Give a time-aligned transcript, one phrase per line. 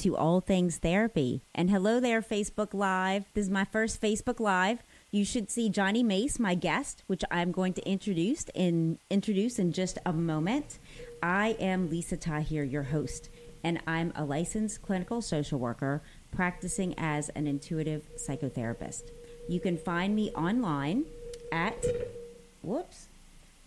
[0.00, 1.42] to All Things Therapy.
[1.54, 3.26] And hello there, Facebook Live.
[3.34, 4.82] This is my first Facebook Live.
[5.10, 9.72] You should see Johnny Mace, my guest, which I'm going to introduce in introduce in
[9.72, 10.78] just a moment.
[11.22, 13.28] I am Lisa Tahir, your host,
[13.62, 16.00] and I'm a licensed clinical social worker
[16.32, 19.02] practicing as an intuitive psychotherapist.
[19.50, 21.04] You can find me online
[21.52, 21.84] at
[22.62, 23.08] whoops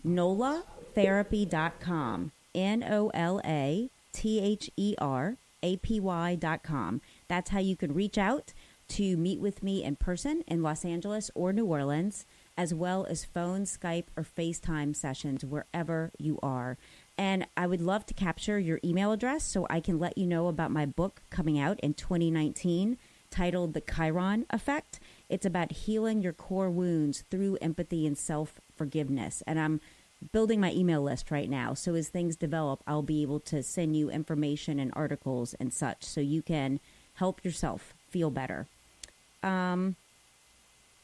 [0.03, 2.31] nolatherapy.com.
[2.55, 7.01] N O L A T H E R A P Y.com.
[7.27, 8.53] That's how you can reach out
[8.89, 12.25] to meet with me in person in Los Angeles or New Orleans,
[12.55, 16.77] as well as phone, Skype, or FaceTime sessions wherever you are.
[17.17, 20.47] And I would love to capture your email address so I can let you know
[20.47, 22.97] about my book coming out in 2019
[23.31, 24.99] titled The Chiron Effect.
[25.27, 29.41] It's about healing your core wounds through empathy and self forgiveness.
[29.47, 29.81] And I'm
[30.31, 31.73] building my email list right now.
[31.73, 36.03] So as things develop, I'll be able to send you information and articles and such
[36.03, 36.79] so you can
[37.15, 38.67] help yourself feel better.
[39.41, 39.95] Um,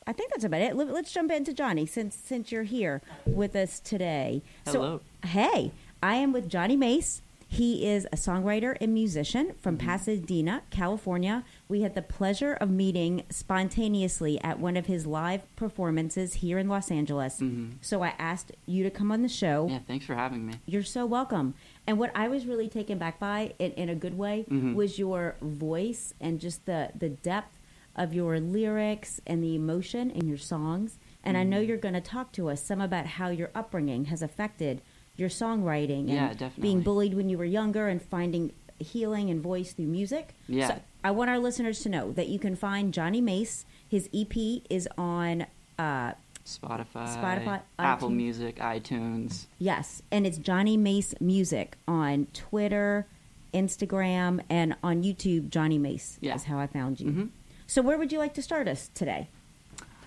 [0.08, 0.75] I think that's about it.
[0.75, 4.41] Let- Let's jump into Johnny since since you're here with us today.
[4.66, 5.02] Hello.
[5.24, 5.72] So, hey,
[6.02, 7.22] I am with Johnny Mace.
[7.47, 11.44] He is a songwriter and musician from Pasadena, California.
[11.69, 16.68] We had the pleasure of meeting spontaneously at one of his live performances here in
[16.68, 17.35] Los Angeles.
[17.35, 17.74] Mm-hmm.
[17.81, 19.68] So I asked you to come on the show.
[19.69, 20.56] Yeah, thanks for having me.
[20.66, 21.53] You're so welcome.
[21.85, 24.74] And what I was really taken back by, in, in a good way, mm-hmm.
[24.74, 27.59] was your voice and just the, the depth
[27.96, 30.97] of your lyrics and the emotion in your songs.
[31.24, 31.69] And I know mm-hmm.
[31.69, 34.81] you're going to talk to us some about how your upbringing has affected
[35.18, 36.62] your songwriting and Yeah, definitely.
[36.63, 40.34] being bullied when you were younger and finding healing and voice through music.
[40.47, 40.68] Yeah.
[40.69, 43.66] So I want our listeners to know that you can find Johnny Mace.
[43.88, 44.36] His EP
[44.70, 45.46] is on
[45.78, 46.14] uh,
[46.46, 48.16] Spotify, Spotify, Apple iTunes.
[48.16, 49.46] Music, iTunes.
[49.59, 53.06] Yes, and it's Johnny Mace Music on Twitter,
[53.54, 55.50] Instagram, and on YouTube.
[55.50, 56.36] Johnny Mace Yeah.
[56.36, 57.12] is how I found you.
[57.12, 57.30] Mhm.
[57.66, 59.28] So, where would you like to start us today?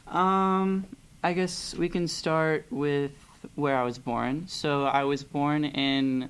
[0.08, 0.84] Um,
[1.24, 3.12] I guess we can start with
[3.54, 4.46] where I was born.
[4.46, 6.28] So I was born in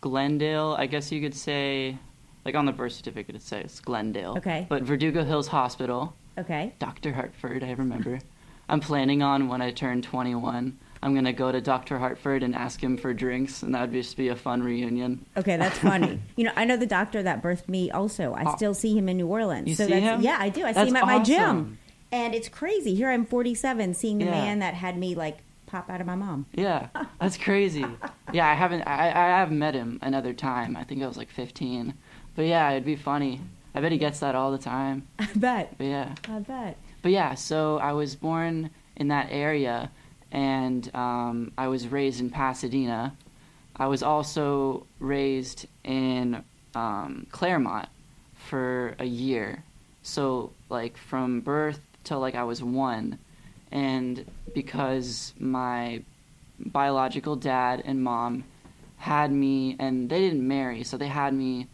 [0.00, 0.76] Glendale.
[0.78, 1.96] I guess you could say,
[2.44, 4.34] like on the birth certificate, it says Glendale.
[4.38, 4.66] Okay.
[4.68, 6.72] But Verdugo Hills Hospital, Okay.
[6.78, 7.12] Dr.
[7.12, 8.20] Hartford, I remember.
[8.68, 10.78] I'm planning on when I turn 21.
[11.02, 11.98] I'm gonna go to Dr.
[11.98, 15.24] Hartford and ask him for drinks, and that would just be a fun reunion.
[15.36, 16.20] Okay, that's funny.
[16.36, 17.90] you know, I know the doctor that birthed me.
[17.90, 19.68] Also, I still see him in New Orleans.
[19.68, 20.20] You so see that's, him?
[20.22, 20.64] Yeah, I do.
[20.64, 21.78] I see him at my gym,
[22.10, 22.94] and it's crazy.
[22.94, 24.30] Here I'm 47, seeing the Yeah.
[24.32, 26.46] man that had me like pop out of my mom.
[26.52, 26.88] Yeah,
[27.20, 27.84] that's crazy.
[28.30, 28.82] Yeah, I haven't.
[28.82, 30.76] I, I have met him another time.
[30.76, 31.94] I think I was like 15.
[32.38, 33.40] But yeah, it'd be funny.
[33.74, 35.08] I bet he gets that all the time.
[35.18, 35.76] I bet.
[35.76, 36.76] But yeah, I bet.
[37.02, 37.34] but yeah.
[37.34, 39.90] So I was born in that area,
[40.30, 43.16] and um, I was raised in Pasadena.
[43.74, 46.44] I was also raised in
[46.76, 47.88] um, Claremont
[48.36, 49.64] for a year.
[50.04, 53.18] So like from birth till like I was one,
[53.72, 54.24] and
[54.54, 56.04] because my
[56.60, 58.44] biological dad and mom
[58.96, 61.66] had me, and they didn't marry, so they had me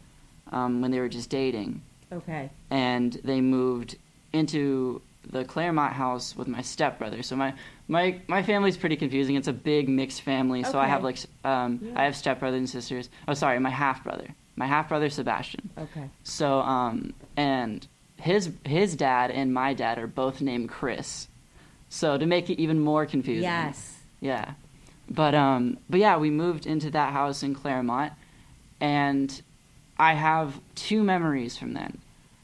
[0.51, 1.81] um, when they were just dating,
[2.11, 2.49] Okay.
[2.69, 3.95] and they moved
[4.33, 5.01] into
[5.31, 7.23] the Claremont house with my stepbrother.
[7.23, 7.53] So my
[7.87, 9.35] my my family's pretty confusing.
[9.35, 10.63] It's a big mixed family.
[10.63, 13.09] So I have like um, I have stepbrothers and sisters.
[13.27, 14.27] Oh, sorry, my half brother.
[14.55, 15.69] My half brother Sebastian.
[15.77, 16.09] Okay.
[16.23, 17.85] So um and
[18.17, 21.27] his his dad and my dad are both named Chris.
[21.89, 23.43] So to make it even more confusing.
[23.43, 23.97] Yes.
[24.21, 24.53] Yeah.
[25.09, 28.13] But um but yeah, we moved into that house in Claremont
[28.79, 29.41] and
[29.97, 31.99] I have two memories from then.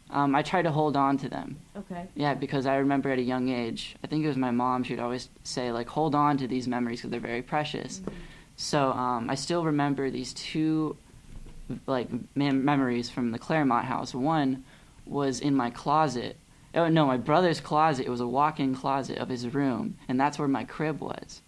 [0.10, 1.58] Um, I try to hold on to them.
[1.76, 2.08] Okay.
[2.16, 4.94] Yeah, because I remember at a young age, I think it was my mom, she
[4.94, 8.02] would always say, like, hold on to these memories because they're very precious.
[8.58, 10.98] So um, I still remember these two,
[11.88, 14.14] like, mem- memories from the Claremont house.
[14.14, 14.66] One
[15.06, 16.36] was in my closet.
[16.76, 18.06] Oh, no, my brother's closet.
[18.06, 21.42] It was a walk in closet of his room, and that's where my crib was.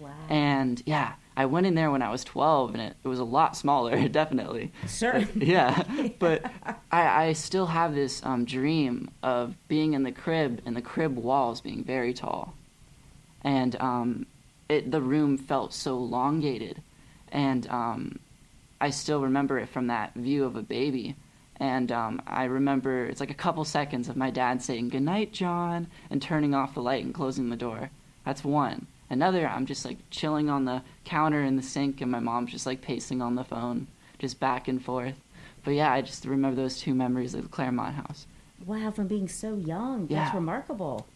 [0.00, 0.10] Wow.
[0.28, 3.24] And yeah, I went in there when I was 12, and it, it was a
[3.24, 4.72] lot smaller, definitely.
[4.88, 5.18] Sure.
[5.36, 5.82] yeah,
[6.18, 6.44] but
[6.90, 11.16] I, I still have this um, dream of being in the crib and the crib
[11.16, 12.54] walls being very tall,
[13.42, 14.26] and um,
[14.68, 16.82] it the room felt so elongated,
[17.32, 18.18] and um,
[18.80, 21.16] I still remember it from that view of a baby.
[21.56, 25.32] And um, I remember it's like a couple seconds of my dad saying "Good night,
[25.32, 27.90] John" and turning off the light and closing the door.
[28.24, 28.86] That's one.
[29.10, 32.64] Another, I'm just like chilling on the counter in the sink, and my mom's just
[32.64, 33.88] like pacing on the phone,
[34.20, 35.14] just back and forth.
[35.64, 38.26] But yeah, I just remember those two memories of the Claremont house.
[38.64, 40.06] Wow, from being so young.
[40.06, 40.34] That's Yeah.
[40.34, 41.06] remarkable.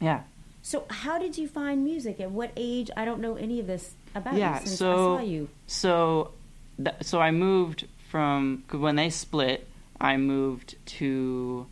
[0.00, 0.22] Yeah.
[0.62, 2.20] So, how did you find music?
[2.20, 2.90] At what age?
[2.96, 5.48] I don't know any of this about Yeah, you since so- I saw you.
[5.66, 6.30] So,
[6.76, 9.66] th- so I moved from when they split.
[10.00, 11.66] I moved to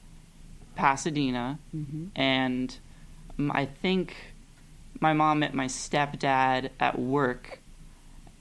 [0.77, 1.59] Pasadena,
[2.17, 2.77] and
[3.39, 4.15] um, I think
[5.01, 7.61] my mom met my stepdad at work.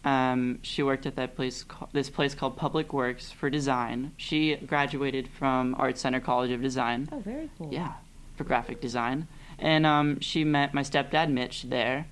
[0.04, 4.13] Um, she worked at that place, this place called Public Works for design.
[4.18, 7.09] She graduated from Art Center College of Design.
[7.12, 7.69] Oh, very cool.
[7.71, 7.94] Yeah,
[8.36, 9.27] for graphic design.
[9.59, 12.07] And um, she met my stepdad Mitch there,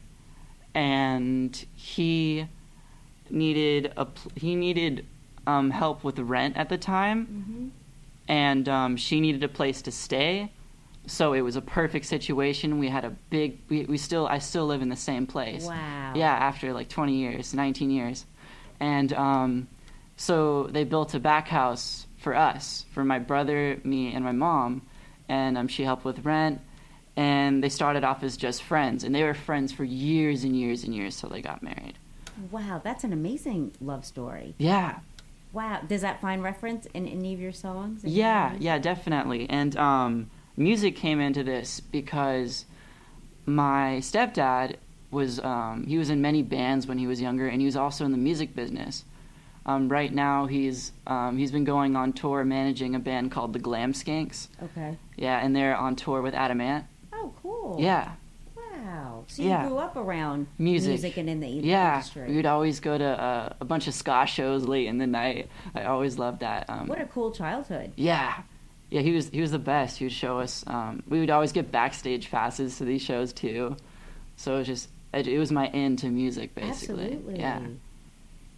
[0.74, 2.48] and he
[3.30, 5.06] needed a he needed
[5.48, 7.72] um, help with rent at the time,
[8.28, 10.52] and um, she needed a place to stay.
[11.08, 12.80] So it was a perfect situation.
[12.80, 13.60] We had a big.
[13.70, 15.66] We, we still I still live in the same place.
[15.66, 16.14] Wow.
[16.16, 18.26] Yeah, after like 20 years, 19 years,
[18.80, 19.68] and um,
[20.18, 24.82] so they built a back house for us, for my brother, me, and my mom,
[25.30, 26.62] and um, she helped with rent.
[27.18, 30.84] And they started off as just friends, and they were friends for years and years
[30.84, 31.94] and years till they got married.
[32.52, 34.54] Wow, that's an amazing love story.
[34.58, 35.00] Yeah,
[35.56, 35.80] Wow.
[35.88, 38.04] Does that find reference in any of your songs?
[38.04, 39.50] Yeah, yeah, definitely.
[39.50, 42.66] And um, music came into this because
[43.46, 44.76] my stepdad
[45.12, 48.06] was um, he was in many bands when he was younger, and he was also
[48.06, 49.04] in the music business.
[49.68, 53.60] Um, right now, he's um, he's been going on tour managing a band called the
[53.60, 54.48] Glam Skanks.
[54.62, 54.98] Okay.
[55.16, 56.86] Yeah, and they're on tour with Adam Ant.
[57.14, 57.78] Oh, cool.
[57.80, 58.12] Yeah,
[58.56, 59.24] Wow.
[59.28, 59.68] So you Yeah.
[59.68, 61.18] grew up around Music.
[61.18, 61.96] and in the yeah.
[61.96, 62.30] industry.
[62.30, 65.50] We would always go to uh, a bunch of ska shows late in the night.
[65.74, 66.70] I always loved that.
[66.70, 67.94] Um, What a cool childhood.
[67.96, 68.44] Yeah,
[68.96, 69.98] yeah, he was he was the best.
[69.98, 70.64] He would show us.
[70.68, 73.76] Um, we would always get backstage passes to these shows too,
[74.38, 77.04] so it was just it, it was my end to music basically.
[77.04, 77.40] Absolutely.
[77.40, 77.60] Yeah.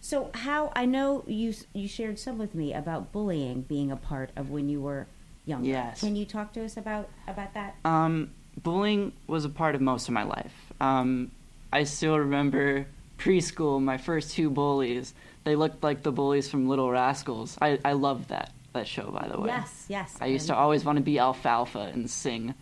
[0.00, 4.30] So how I know you you shared some with me about bullying being a part
[4.36, 5.08] of when you were
[5.44, 5.70] younger.
[5.70, 5.98] Yes.
[5.98, 7.74] Can you talk to us about about that?
[7.84, 8.30] Um,
[8.62, 10.54] bullying was a part of most of my life.
[10.80, 11.32] Um,
[11.72, 12.86] I still remember
[13.18, 13.82] preschool.
[13.82, 15.14] My first two bullies.
[15.42, 17.58] They looked like the bullies from Little Rascals.
[17.60, 19.48] I I loved that that show by the way.
[19.48, 20.16] Yes, yes.
[20.20, 22.54] I used to always want to be Alfalfa and sing,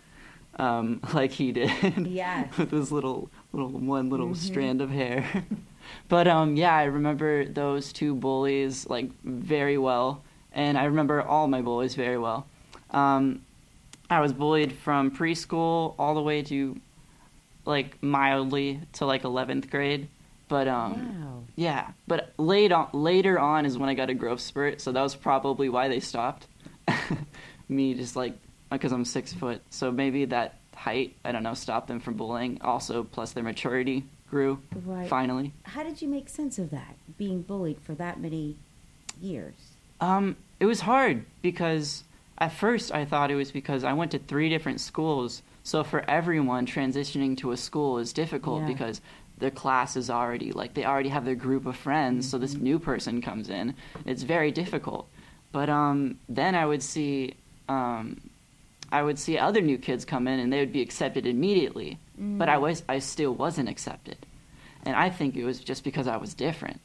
[0.58, 2.06] um, like he did.
[2.06, 2.56] Yes.
[2.58, 5.26] With his little little one little strand of hair.
[6.08, 10.22] but um, yeah, I remember those two bullies like very well,
[10.52, 12.46] and I remember all my bullies very well.
[12.90, 13.42] Um,
[14.08, 16.80] I was bullied from preschool all the way to
[17.64, 20.08] like mildly to like eleventh grade.
[20.48, 21.42] But um, Wow.
[21.56, 25.02] yeah, but late on, later on is when I got a growth spurt, so that
[25.02, 26.46] was probably why they stopped.
[27.68, 28.34] Me just like
[28.70, 32.60] because I'm six foot, so maybe that height I don't know stopped them from bullying.
[32.62, 35.08] Also, plus their maturity grew Right.
[35.08, 35.52] finally.
[35.64, 36.94] How did you make sense of that?
[37.18, 38.56] Being bullied for that many
[39.20, 39.54] years.
[40.00, 42.04] Um, it was hard because
[42.38, 45.42] at first I thought it was because I went to three different schools.
[45.64, 48.66] So for everyone, transitioning to a school is difficult Yeah.
[48.68, 49.00] because
[49.38, 52.28] their class is already like they already have their group of friends.
[52.28, 53.74] So this new person comes in,
[54.04, 55.08] it's very difficult.
[55.52, 57.34] But um, then I would see,
[57.68, 58.20] um,
[58.92, 61.98] I would see other new kids come in and they would be accepted immediately.
[62.18, 62.52] But Mm.
[62.52, 64.16] I was, I still wasn't accepted,
[64.86, 66.80] and I think it was just because I was different.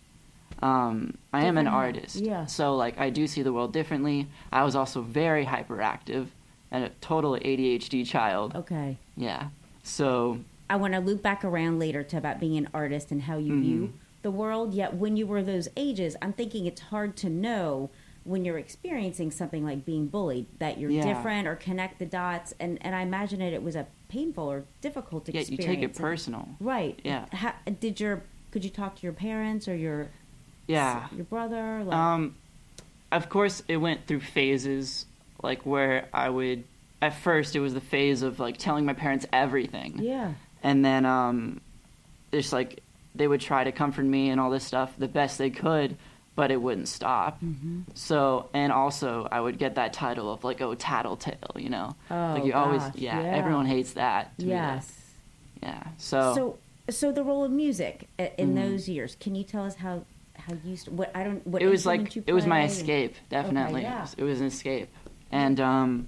[0.62, 2.46] Um, I am an artist, Yeah.
[2.48, 4.27] so like I do see the world differently.
[4.51, 6.27] I was also very hyperactive,
[6.70, 8.55] and a total ADHD child.
[8.55, 8.98] Okay.
[9.15, 9.48] Yeah.
[9.84, 10.39] So
[10.72, 13.51] I want to loop back around later to about being an artist and how you
[13.54, 13.62] Mm-hmm.
[13.62, 14.74] view the world.
[14.74, 17.90] Yet when you were those ages, I'm thinking it's hard to know
[18.24, 21.04] when you're experiencing something like being bullied that you're Yeah.
[21.12, 22.54] different or connect the dots.
[22.60, 25.50] And and I imagine it, it was a painful or difficult experience.
[25.50, 26.48] yeah, you take it personal.
[26.60, 27.00] Right.
[27.04, 27.25] Yeah.
[27.34, 30.08] How, did your could you talk to your parents or your
[30.68, 31.08] Yeah.
[31.16, 31.84] your brother?
[31.84, 32.36] Like, Um,
[33.12, 35.06] of course, it went through phases,
[35.42, 36.63] like where I would.
[37.01, 40.34] At first, it was the phase of like telling my parents everything, yeah.
[40.63, 41.62] And then um,
[42.32, 42.82] just like
[43.15, 45.98] they would try to comfort me and all this stuff the best they could,
[46.36, 47.41] but it wouldn't stop.
[47.41, 47.82] Mm-hmm.
[47.94, 52.34] So, and also, I would get that title of like, oh, tattletale, you know, Oh,
[52.36, 53.36] like you always, yeah, yeah.
[53.36, 54.38] everyone hates that.
[54.39, 54.51] to me.
[54.51, 54.91] Yes.
[55.62, 55.84] yeah.
[55.98, 56.58] So, So
[56.89, 58.56] so the role of music in Mhm.
[58.56, 59.15] those years.
[59.20, 60.03] Can you tell us how
[60.36, 63.15] how you st- what I don't what it was like you it was my escape
[63.30, 64.00] definitely yeah.
[64.00, 64.89] it, was, it was an escape
[65.32, 66.08] and um,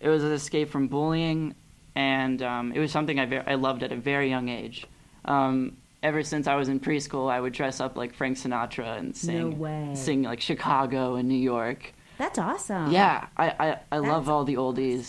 [0.00, 1.54] it was an escape from bullying
[2.00, 4.86] and um, it was something I, ve- I loved at a very young age
[5.34, 9.14] um, ever since I was in preschool I would dress up like Frank Sinatra and
[9.16, 9.90] sing way.
[9.94, 11.80] sing like Chicago and New York
[12.22, 12.90] That's awesome.
[12.90, 15.06] yeah I, I, I love all the oldies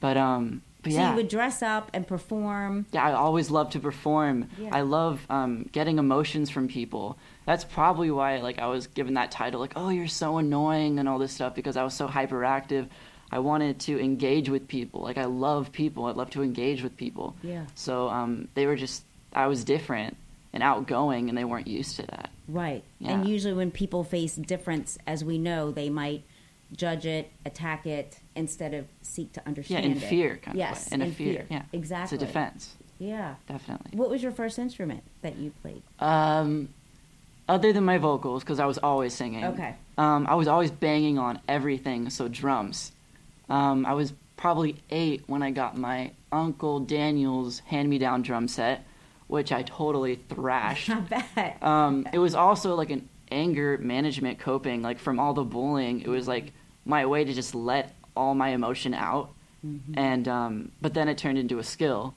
[0.00, 2.86] but um but So yeah you would dress up and perform.
[2.92, 4.36] yeah, I always love to perform.
[4.56, 4.70] Yeah.
[4.78, 7.18] I love um, getting emotions from people.
[7.46, 11.08] That's probably why, like, I was given that title, like, "Oh, you're so annoying" and
[11.08, 12.84] all this stuff because I was so hyperactive.
[13.30, 15.02] I wanted to engage with people.
[15.02, 16.06] Like, I love people.
[16.06, 17.36] I love to engage with people.
[17.42, 17.66] Yeah.
[17.74, 20.16] So um, they were just, I was different
[20.52, 22.30] and outgoing, and they weren't used to that.
[22.48, 22.82] Right.
[23.00, 23.10] Yeah.
[23.12, 26.22] And usually when people face difference, as we know, they might
[26.74, 29.84] judge it, attack it, instead of seek to understand.
[29.84, 30.02] Yeah, in it.
[30.02, 30.94] fear, kind yes, of way.
[30.94, 31.46] In a in fear.
[31.50, 32.16] Yeah, Exactly.
[32.16, 33.34] It's a defense, Yeah.
[33.46, 33.90] definitely.
[33.96, 35.82] What was your first instrument that you played?
[35.98, 36.68] Um,
[37.48, 39.44] other than my vocals, because I was always singing.
[39.44, 39.74] Okay.
[39.96, 42.92] Um, I was always banging on everything, so drums.
[43.48, 48.84] Um, I was probably eight when I got my Uncle Daniel's hand-me-down drum set,
[49.26, 50.90] which I totally thrashed.
[50.90, 51.62] I bet.
[51.62, 56.00] um, it was also like an anger management coping, like from all the bullying.
[56.00, 56.52] It was like
[56.84, 59.30] my way to just let all my emotion out.
[59.94, 62.14] And um, but then it turned into a skill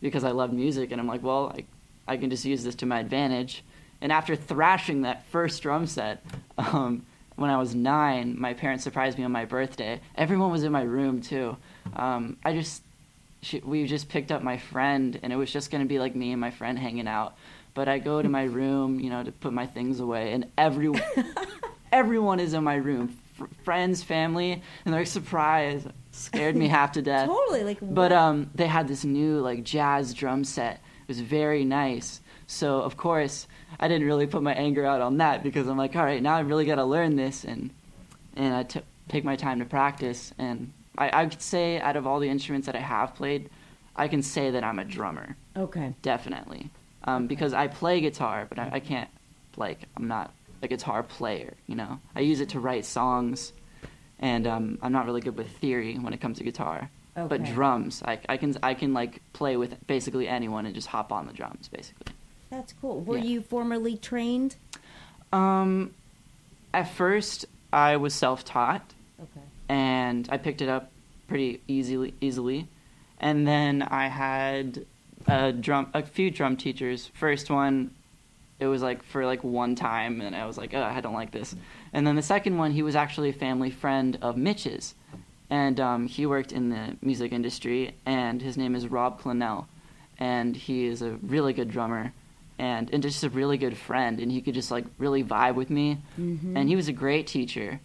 [0.00, 1.64] because I loved music, and I'm like, well, I,
[2.12, 3.62] I can just use this to my advantage.
[4.00, 6.24] And after thrashing that first drum set,
[6.58, 7.04] um,
[7.38, 10.00] when I was nine, my parents surprised me on my birthday.
[10.16, 11.56] Everyone was in my room too.
[11.94, 12.82] Um, I just
[13.40, 16.32] she, we just picked up my friend, and it was just gonna be like me
[16.32, 17.36] and my friend hanging out.
[17.74, 21.02] But I go to my room, you know, to put my things away, and everyone,
[21.92, 27.02] everyone is in my room, F- friends, family, and they're surprised, scared me half to
[27.02, 27.28] death.
[27.28, 30.80] Totally, like, but um, they had this new like jazz drum set.
[31.02, 32.20] It was very nice.
[32.50, 33.46] So of course,
[33.78, 36.34] I didn't really put my anger out on that because I'm like, all right, now
[36.36, 37.70] I've really got to learn this, and
[38.34, 38.66] and I
[39.08, 40.32] take my time to practice.
[40.38, 43.50] And I, I could say, out of all the instruments that I have played,
[43.94, 45.94] I can say that I'm a drummer, Okay.
[46.02, 46.70] definitely,
[47.04, 49.10] um, because I play guitar, but I, I can't
[49.58, 51.52] like I'm not a guitar player.
[51.66, 53.52] You know, I use it to write songs,
[54.20, 56.88] and um, I'm not really good with theory when it comes to guitar.
[57.14, 57.28] Okay.
[57.28, 61.12] But drums, I, I can I can like play with basically anyone and just hop
[61.12, 62.14] on the drums, basically.
[62.50, 63.00] That's cool.
[63.00, 63.24] Were Yeah.
[63.24, 64.56] you formerly trained?
[65.32, 65.92] Um,
[66.72, 69.46] at first, I was self-taught, Okay.
[69.68, 70.90] and I picked it up
[71.26, 72.14] pretty easily.
[72.20, 72.66] Easily,
[73.20, 74.86] and then I had
[75.26, 77.08] a drum, a few drum teachers.
[77.14, 77.90] First one,
[78.58, 81.32] it was like for like one time, and I was like, oh, I don't like
[81.32, 81.54] this.
[81.92, 84.94] And then the second one, he was actually a family friend of Mitch's,
[85.50, 89.66] and um, he worked in the music industry, and his name is Rob Clennell,
[90.18, 92.12] and he is a really good drummer.
[92.60, 95.70] And, and just a really good friend, and he could just like really vibe with
[95.70, 97.78] me, and he was a great teacher.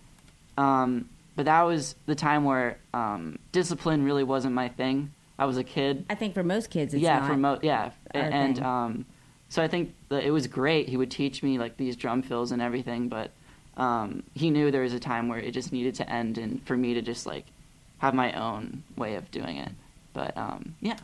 [0.57, 5.11] Um, but that was the time where um, discipline really wasn't my thing.
[5.37, 6.05] I was a kid.
[6.09, 9.05] I think for most kids, it's yeah, for mo- yeah, and um,
[9.49, 10.89] so I think that it was great.
[10.89, 13.29] He would teach me like these drum fills and everything, but
[13.77, 16.75] um, he knew there was a time where it just needed to end, and for
[16.75, 17.45] me to just like
[17.99, 19.71] have my own way of doing it.
[20.13, 20.97] But um, yeah,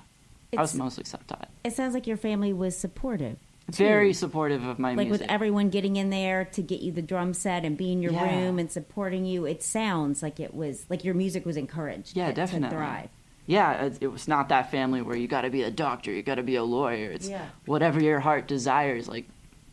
[0.58, 1.50] I was mostly self-taught.
[1.64, 3.38] It sounds like your family was supportive.
[3.78, 4.98] Very supportive of my music.
[4.98, 5.22] like music.
[5.26, 8.12] with everyone getting in there to get you the drum set and be in your
[8.14, 8.40] Yeah.
[8.46, 9.46] room and supporting you.
[9.46, 12.16] It sounds like it was like your music was encouraged.
[12.18, 12.70] Yeah, to- definitely.
[12.70, 13.10] To thrive.
[13.46, 16.22] yeah, it, it was not that family where you got to be a doctor, you
[16.24, 17.12] got to be a lawyer.
[17.12, 17.46] It's Yeah.
[17.66, 19.08] whatever your heart desires.
[19.08, 19.26] Like,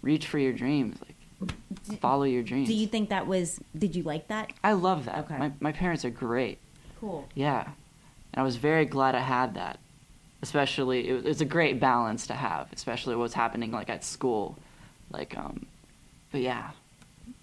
[0.03, 0.99] reach for your dreams.
[1.03, 2.69] Like, follow your dreams.
[2.69, 3.61] Do you think that was?
[3.77, 4.53] Did you like that?
[4.65, 5.19] I love that.
[5.25, 5.37] Okay.
[5.39, 6.59] My my parents are great.
[7.01, 7.27] Cool.
[7.35, 7.63] Yeah,
[8.33, 9.79] and I was very glad I had that.
[10.43, 12.73] Especially, it, it's a great balance to have.
[12.73, 14.59] Especially what's happening like at school,
[15.11, 15.67] like um,
[16.31, 16.71] but yeah,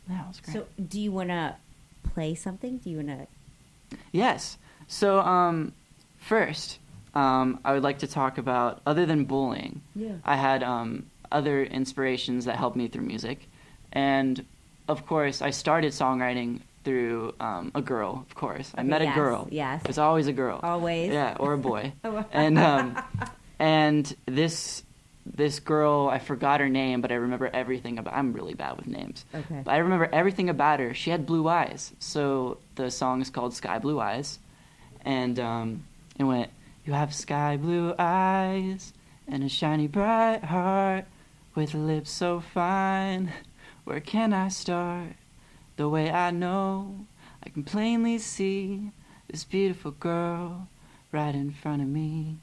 [0.10, 0.54] it was great.
[0.54, 1.56] So, do you want to
[2.14, 2.78] play something?
[2.78, 3.98] Do you want to?
[4.12, 4.58] Yes.
[4.88, 5.74] So, um,
[6.20, 6.80] first,
[7.16, 9.82] um, I would like to talk about other than bullying.
[9.96, 10.16] Yeah.
[10.24, 13.48] I had um, other inspirations that helped me through music,
[13.92, 14.46] and
[14.88, 18.26] of course, I started songwriting through um, a girl.
[18.30, 19.48] Of course, I Okay, met a yes, girl.
[19.52, 19.82] yes.
[19.86, 20.60] it's always a girl.
[20.62, 21.12] Always.
[21.12, 21.94] Yeah, or a boy.
[22.32, 23.02] and um,
[23.60, 24.84] and this
[25.26, 28.14] this girl, I forgot her name, but I remember everything about.
[28.14, 29.24] I'm really bad with names.
[29.34, 29.62] Okay.
[29.64, 30.94] But I remember everything about her.
[30.94, 34.40] She had blue eyes, so the song is called "Sky Blue Eyes,"
[35.06, 35.86] and um,
[36.20, 36.50] it went,
[36.86, 38.92] "You have sky blue eyes
[39.28, 41.06] and a shiny bright heart
[41.56, 43.32] with lips so fine.
[43.86, 45.14] Where can I start?
[45.84, 47.08] The way I know,
[47.46, 48.92] I can plainly see
[49.30, 50.70] this beautiful girl
[51.12, 52.38] right in front of me.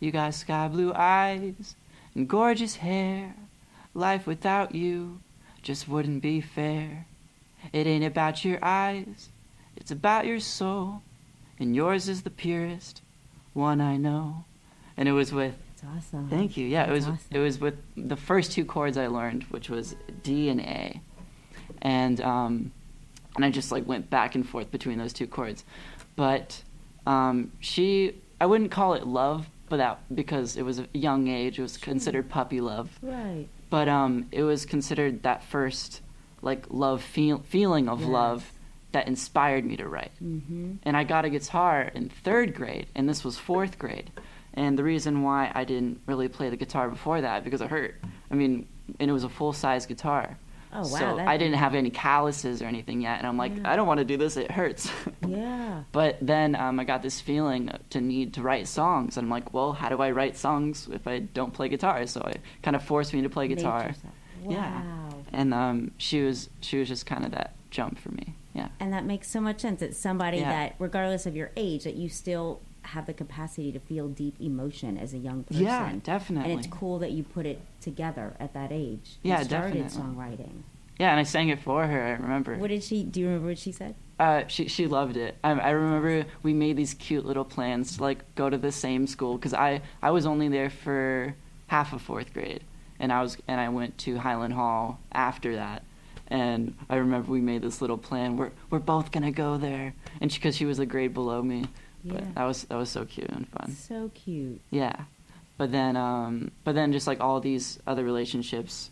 [0.00, 1.76] You got sky blue eyes
[2.16, 3.36] and gorgeous hair.
[3.94, 5.20] Life without you
[5.62, 7.06] just wouldn't be fair.
[7.72, 9.28] It ain't about your eyes,
[9.76, 11.02] it's about your soul.
[11.60, 13.00] And yours is the purest
[13.52, 14.44] one I know.
[14.96, 15.54] And it was with
[15.86, 16.28] awesome.
[16.28, 16.66] Thank you.
[16.66, 17.28] Yeah, it was awesome.
[17.30, 21.00] it was with the first two chords I learned, which was D and A,
[21.82, 22.72] and um,
[23.36, 25.64] and I just like went back and forth between those two chords.
[26.16, 26.62] But
[27.06, 31.58] um, she, I wouldn't call it love, but that because it was a young age,
[31.58, 32.90] it was considered puppy love.
[33.02, 33.46] Right.
[33.70, 36.00] But um, it was considered that first
[36.42, 38.08] like love feel, feeling of Yes.
[38.10, 38.52] love
[38.92, 40.72] that inspired me to write Mm-hmm.
[40.82, 44.10] and I got a guitar in third grade, and this was fourth grade.
[44.52, 47.94] And the reason why I didn't really play the guitar before that because it hurt.
[48.30, 48.68] I mean,
[49.00, 50.36] and it was a full size guitar.
[50.74, 53.70] Oh, wow, So I didn't have any calluses or anything yet, and I'm like, Yeah.
[53.70, 54.36] I don't want to do this.
[54.36, 54.90] It hurts.
[55.28, 55.84] Yeah.
[55.92, 59.52] but then um, I got this feeling to need to write songs, and I'm like,
[59.54, 62.06] well, how do I write songs if I don't play guitar?
[62.06, 63.86] So it kind of forced me to play guitar.
[63.88, 64.14] yourself-
[64.48, 64.82] Yeah.
[65.32, 68.34] And um, she was she was just kind of that jump for me.
[68.54, 68.68] Yeah.
[68.80, 69.80] And that makes so much sense.
[69.80, 70.50] It's somebody Yeah.
[70.50, 74.98] that, regardless of your age, that you still have the capacity to feel deep emotion
[74.98, 75.64] as a young person.
[75.64, 76.52] Yeah, definitely.
[76.52, 79.18] And it's cool that you put it together at that age.
[79.22, 80.14] Yeah, and started definitely.
[80.14, 80.62] songwriting.
[80.98, 82.02] Yeah, and I sang it for her.
[82.02, 82.56] I remember.
[82.56, 83.04] What did she?
[83.04, 83.94] Do you remember what she said?
[84.18, 85.36] Uh, she she loved it.
[85.42, 89.06] I, I remember we made these cute little plans to like go to the same
[89.06, 91.34] school because I I was only there for
[91.68, 92.62] half of fourth grade,
[93.00, 95.82] and I was and I went to Highland Hall after that,
[96.28, 98.36] and I remember we made this little plan.
[98.36, 101.64] We're we're both gonna go there, and because she, was a grade below me,
[102.04, 102.26] but Yeah.
[102.34, 103.72] that was that was so cute and fun.
[103.72, 104.60] So cute.
[104.70, 105.04] Yeah,
[105.58, 108.90] but then um, but then just like all these other relationships,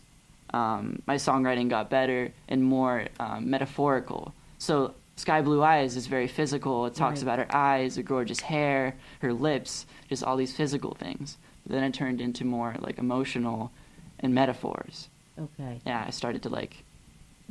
[0.53, 4.33] um, my songwriting got better and more um, metaphorical.
[4.57, 6.85] So Sky Blue Eyes is very physical.
[6.85, 7.23] It talks Right.
[7.23, 11.37] about her eyes, her gorgeous hair, her lips, just all these physical things.
[11.65, 13.71] But then it turned into more like emotional
[14.19, 15.09] and metaphors.
[15.37, 15.79] Okay.
[15.85, 16.83] Yeah, I started to like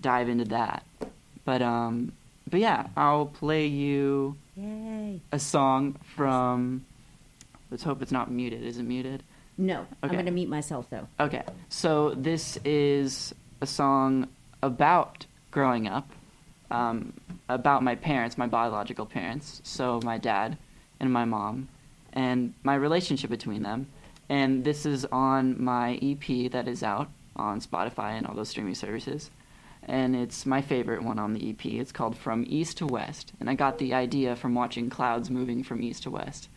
[0.00, 0.84] dive into that.
[1.44, 2.12] But um,
[2.48, 5.20] but yeah, I'll play you Yay.
[5.32, 6.84] a song from.
[7.70, 8.62] Let's hope it's not muted.
[8.64, 9.22] Is it muted?
[9.56, 10.14] No, I'm Okay.
[10.14, 11.06] going to mute myself though.
[11.20, 14.26] Okay, so this is a song
[14.62, 16.10] about growing up,
[16.70, 17.12] um,
[17.48, 20.56] about my parents, my biological parents, so my dad
[20.98, 21.68] and my mom,
[22.12, 23.86] and my relationship between them.
[24.28, 28.74] And this is on my EP that is out on Spotify and all those streaming
[28.74, 29.30] services.
[29.84, 31.64] And it's my favorite one on the EP.
[31.64, 33.32] It's called From East to West.
[33.40, 36.48] And I got the idea from watching clouds moving from east to west.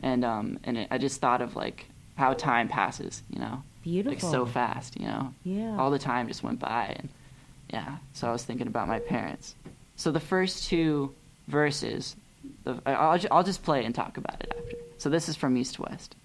[0.00, 1.86] And um, and it, I just thought of like
[2.16, 4.12] how time passes, you know, Beautiful.
[4.12, 5.32] like so fast, you know.
[5.44, 5.76] Yeah.
[5.78, 7.08] All the time just went by, and
[7.70, 7.98] yeah.
[8.12, 9.54] So I was thinking about my parents.
[9.96, 11.14] So the first two
[11.46, 12.16] verses,
[12.64, 14.76] the, I'll I'll just play it and talk about it after.
[14.98, 16.16] So this is from East to West.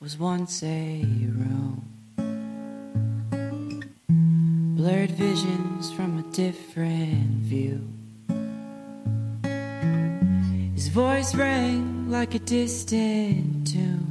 [0.00, 1.00] Was once a
[1.40, 1.80] room.
[4.76, 7.80] Blurred visions from a different view.
[10.74, 14.10] His voice rang like a distant tune.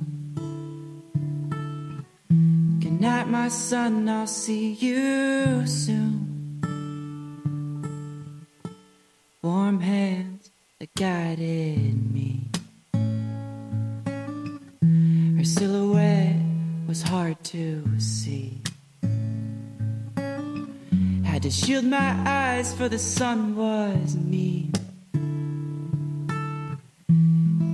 [2.79, 6.12] Good night, my son, I'll see you soon.
[21.93, 24.71] My eyes for the sun was me.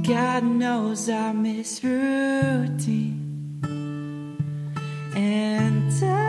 [0.04, 3.22] God knows I miss routine.
[5.16, 6.29] And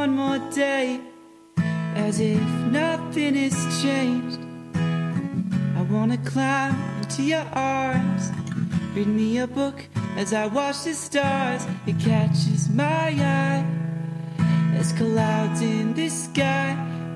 [0.00, 0.98] one more day
[1.94, 2.40] as if
[2.72, 4.40] nothing has changed.
[5.76, 8.30] I wanna climb into your arms,
[8.94, 9.78] read me a book
[10.16, 11.66] as I watch the stars.
[11.86, 13.62] It catches my eye
[14.78, 16.68] as clouds in the sky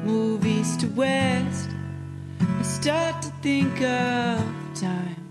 [0.05, 1.71] move east to west.
[2.61, 4.45] I start to think of
[4.75, 5.23] time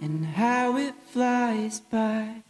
[0.00, 2.49] and how it flies by.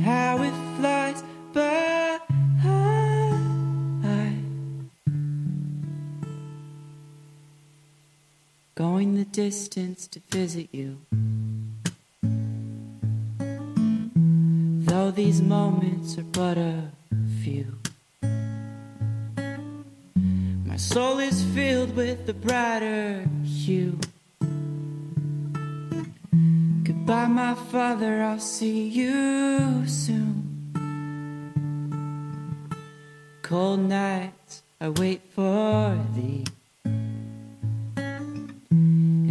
[0.00, 2.18] How it flies by.
[8.74, 10.98] Going the distance to visit you.
[14.88, 16.90] Though these moments are but a
[17.42, 17.78] few,
[20.64, 23.98] my soul is filled with a brighter hue.
[27.10, 30.46] Goodbye, my father, I'll see you soon.
[33.42, 36.44] Cold nights, I wait for thee.
[36.84, 37.40] And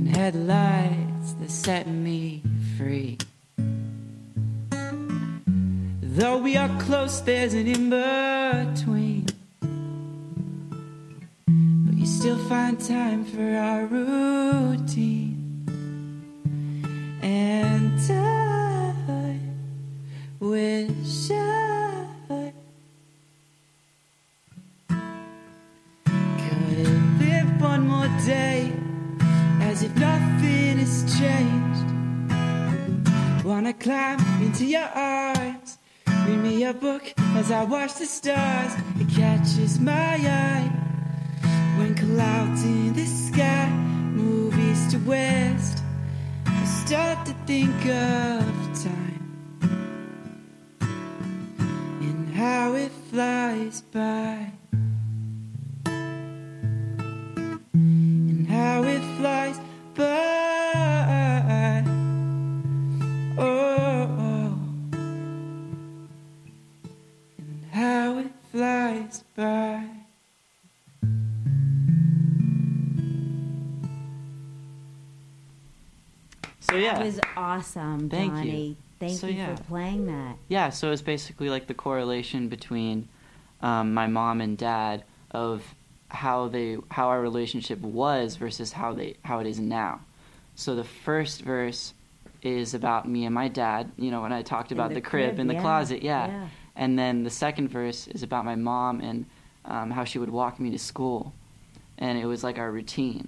[0.10, 2.44] headlights that set me
[2.78, 3.18] free.
[6.02, 9.26] Though we are close, there's an in between.
[11.86, 15.29] But you still find time for our routine.
[42.16, 43.70] Clouds in the sky
[44.14, 45.79] move east to west.
[46.90, 49.60] Start to think of time
[52.02, 54.59] and how it flies by.
[76.90, 78.38] Yeah, That was awesome, Thank you.
[78.38, 78.78] Johnny.
[79.00, 79.56] Thank So, you yeah.
[79.56, 80.36] for playing that.
[80.50, 80.70] yeah.
[80.70, 83.08] So it's basically like the correlation between
[83.62, 85.64] um, my mom and dad of
[86.10, 90.02] how they how our relationship was versus how they how it is now.
[90.56, 91.94] So the first verse
[92.42, 93.92] is about me and my dad.
[93.98, 96.28] You know, when I talked about the the, crib, crib, in the yeah, closet, yeah.
[96.28, 96.48] yeah.
[96.76, 99.26] And then the second verse is about my mom and
[99.66, 101.34] um, how she would walk me to school,
[101.98, 103.28] and it was like our routine.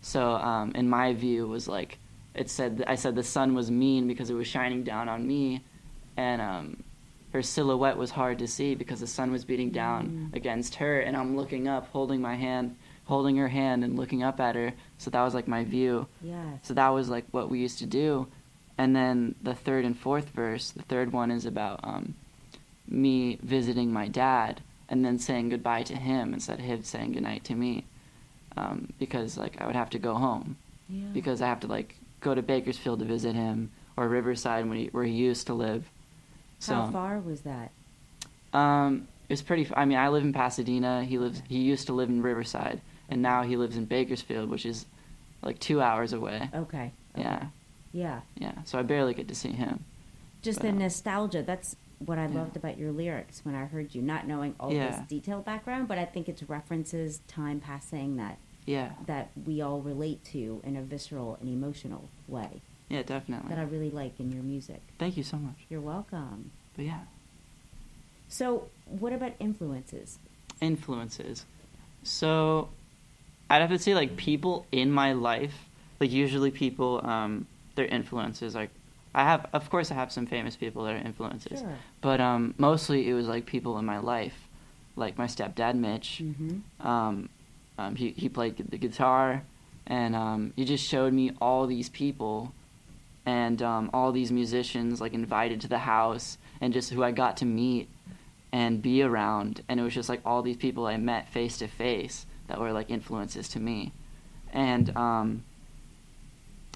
[0.00, 1.98] So um, in my view, it was like
[2.34, 5.62] it said I said the sun was mean because it was shining down on me,
[6.16, 6.82] and um,
[7.32, 11.16] her silhouette was hard to see because the sun was beating down against her, and
[11.16, 14.72] I'm looking up, holding my hand, holding her hand, and looking up at her.
[14.98, 16.06] So that was like my view.
[16.22, 16.60] Yes.
[16.62, 18.26] So that was like what we used to do.
[18.78, 22.14] And then the third and fourth verse, the third one is about um,
[22.88, 27.44] me visiting my dad and then saying goodbye to him instead of him saying goodnight
[27.44, 27.84] to me.
[28.56, 30.56] Um, because like I would have to go home
[30.88, 31.06] Yeah.
[31.14, 34.86] because I have to like go to Bakersfield to visit him or Riverside when he,
[34.86, 35.90] where he used to live.
[36.58, 37.70] So How far was that?
[38.52, 39.68] um, was pretty.
[39.74, 41.04] I mean, I live in Pasadena.
[41.04, 41.42] He lives.
[41.48, 44.84] He used to live in Riverside, and now he lives in Bakersfield, which is
[45.42, 46.48] like two hours away.
[46.54, 46.92] Okay.
[47.16, 47.46] Yeah,
[47.92, 48.20] Yeah.
[48.36, 48.52] yeah.
[48.64, 49.84] So I barely get to see him.
[50.42, 51.42] Just But, the nostalgia.
[51.42, 52.34] That's what I yeah.
[52.40, 54.90] loved about your lyrics when I heard you, not knowing all Yeah.
[54.90, 59.80] this detailed background, but I think it's references, time passing that Yeah, that we all
[59.80, 63.48] relate to in a visceral and emotional way yeah, definitely.
[63.48, 64.80] that I really like in your music.
[64.98, 65.56] Thank you so much.
[65.68, 66.50] You're welcome.
[66.76, 67.00] But yeah,
[68.28, 70.18] So, what about influences?
[70.60, 71.44] influences.
[72.04, 72.68] So,
[73.50, 75.54] I'd have to say like people in my life,
[76.00, 78.54] like usually people, um, their influences.
[78.54, 78.70] Like,
[79.14, 81.76] I have, of course, I have some famous people that are influences, Sure.
[82.00, 84.48] but um, mostly it was like people in my life,
[84.96, 86.20] like my stepdad Mitch.
[86.22, 86.86] Mm-hmm.
[86.86, 87.28] Um,
[87.78, 89.42] um, he he played the guitar,
[89.86, 92.52] and um, he just showed me all these people,
[93.26, 97.38] and um, all these musicians like invited to the house, and just who I got
[97.38, 97.88] to meet
[98.52, 101.68] and be around, and it was just like all these people I met face to
[101.68, 103.92] face that were like influences to me,
[104.52, 105.44] and um,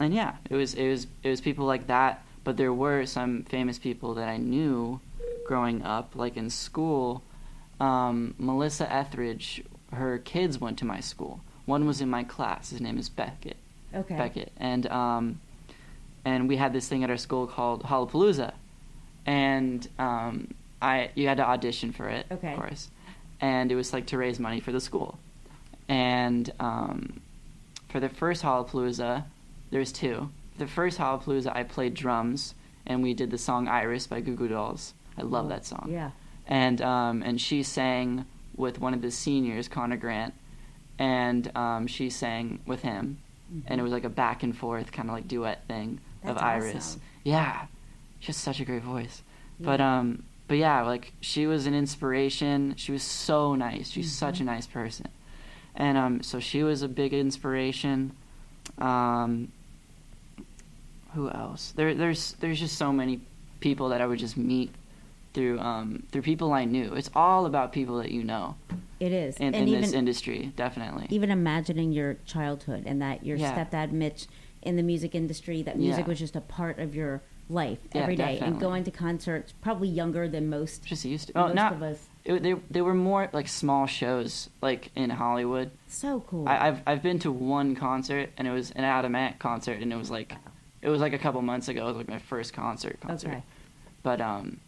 [0.01, 2.23] and yeah, it was it was it was people like that.
[2.45, 5.01] But there were some famous people that I knew
[5.47, 7.23] growing up, like in school.
[7.79, 9.63] Um, Melissa Etheridge,
[9.97, 11.41] her kids went to my school.
[11.67, 12.71] One was in my class.
[12.71, 13.57] His name is Beckett.
[13.95, 14.17] Okay.
[14.17, 15.41] Beckett, and um,
[16.25, 18.53] and we had this thing at our school called Hollapalooza,
[19.25, 20.49] and um,
[20.83, 22.53] I you had to audition for it, Okay.
[22.53, 22.91] of course,
[23.41, 25.19] and it was like to raise money for the school,
[25.89, 27.21] and um,
[27.89, 29.25] for the first Hollapalooza,
[29.71, 30.31] there's two.
[30.59, 32.55] The first Hollapalooza, I played drums,
[32.87, 34.95] and we did the song "Iris" by Goo Goo Dolls.
[35.19, 36.11] I love that song Yeah.
[36.47, 40.35] and um, and she sang with one of the seniors, Connor Grant,
[40.99, 43.19] and um, she sang with him,
[43.67, 46.77] and it was like a back and forth kind of like duet thing of Iris.
[46.77, 47.01] awesome.
[47.25, 47.67] Yeah,
[48.21, 49.23] she has such a great voice.
[49.59, 52.75] But um, but yeah, like she was an inspiration.
[52.77, 53.91] She was so nice.
[53.91, 55.09] She's such a nice person,
[55.75, 58.13] and um, so she was a big inspiration.
[58.79, 59.53] Um,
[61.15, 61.73] who else?
[61.75, 63.21] There, there's there's just so many
[63.61, 64.71] people that I would just meet
[65.37, 66.95] through um, through people I knew.
[66.95, 68.57] It's all about people that you know
[68.99, 69.37] It is.
[69.37, 71.07] in, and in even this industry, definitely.
[71.11, 73.55] even imagining your childhood and that your Yeah.
[73.55, 74.27] stepdad Mitch
[74.63, 76.09] in the music industry, that music Yeah.
[76.09, 79.89] was just a part of your life Yeah, every day, and going to concerts, probably
[79.89, 80.85] younger than most.
[80.85, 81.39] Just used to.
[81.39, 81.73] Oh, most not.
[81.75, 82.09] of us.
[82.25, 85.71] It, they they were more like small shows, like in Hollywood.
[85.87, 86.49] So cool.
[86.49, 89.93] I, I've I've been to one concert, and it was an Adam Ant concert, and
[89.93, 90.35] it was like,
[90.83, 91.85] it was like a couple months ago.
[91.85, 93.29] It was like my first concert concert.
[93.29, 93.43] okay.
[94.03, 94.59] But um,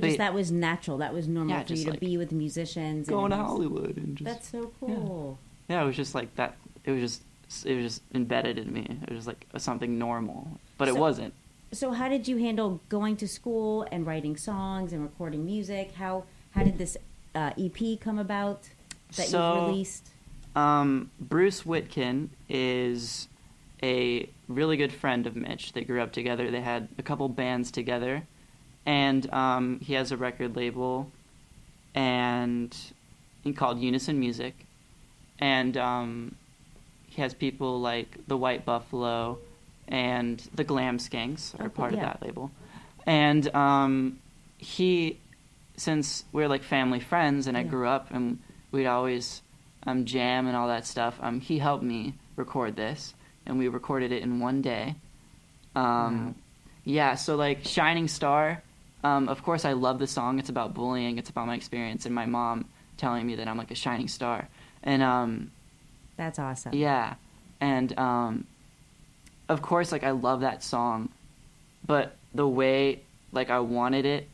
[0.00, 0.98] But just that was natural.
[0.98, 3.08] That was normal Yeah, for you to like be with musicians.
[3.08, 5.38] and going it to Hollywood and just That's so cool.
[5.68, 6.56] yeah, it was just like that.
[6.84, 7.22] It was just
[7.66, 8.98] it was just embedded in me.
[9.08, 11.32] It was like something normal, but it wasn't.
[11.72, 15.92] So how did you handle going to school and writing songs and recording music?
[15.92, 16.96] How how did this
[17.34, 18.68] uh, EP come about
[19.16, 20.10] that So- you released?
[20.56, 23.28] Um, Bruce Whitkin is
[23.82, 25.72] a really good friend of Mitch.
[25.72, 26.50] They grew up together.
[26.50, 28.24] They had a couple bands together,
[28.86, 31.10] and um, he has a record label,
[31.94, 32.76] and
[33.42, 34.54] he called Unison Music,
[35.38, 36.34] and um,
[37.06, 39.38] he has people like the White Buffalo
[39.86, 41.98] and the Glam Skanks are Oh, part yeah.
[41.98, 42.50] of that label,
[43.06, 44.18] and um,
[44.58, 45.18] he,
[45.76, 47.68] since we're like family friends, and I Yeah.
[47.68, 48.38] grew up and
[48.70, 49.40] we'd always
[49.86, 51.18] um, jam and all that stuff.
[51.22, 53.14] Um, he helped me record this,
[53.46, 54.96] and we recorded it in one day.
[55.74, 56.34] Um, Wow.
[56.84, 58.62] Yeah, so like Shining Star.
[59.04, 60.38] Um, of course, I love the song.
[60.38, 61.18] It's about bullying.
[61.18, 62.64] It's about my experience and my mom
[62.96, 64.48] telling me that I'm like a shining star.
[64.82, 65.50] And um,
[66.16, 66.74] That's awesome.
[66.74, 67.14] yeah,
[67.60, 68.46] and um,
[69.48, 71.10] of course, like I love that song,
[71.86, 74.28] but the way like I wanted it,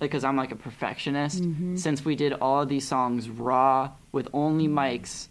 [0.00, 1.42] because I'm like a perfectionist.
[1.42, 1.78] Mhm.
[1.78, 5.28] Since we did all of these songs raw with only mics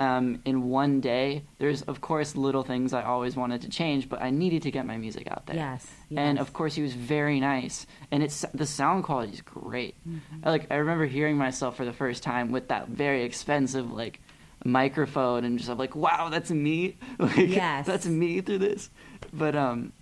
[0.00, 4.22] um, in one day, there's of course little things I always wanted to change, but
[4.22, 5.56] I needed to get my music out there.
[5.56, 5.86] Yes.
[6.16, 9.94] And of course, he was very nice, and it's the sound quality is great.
[10.08, 10.36] Mm-hmm.
[10.42, 14.20] I, like I remember hearing myself for the first time with that very expensive like
[14.64, 16.96] microphone, and just I'm like, wow, that's me.
[17.18, 17.84] like, Yes.
[17.86, 18.88] that's me through this.
[19.34, 19.92] But um,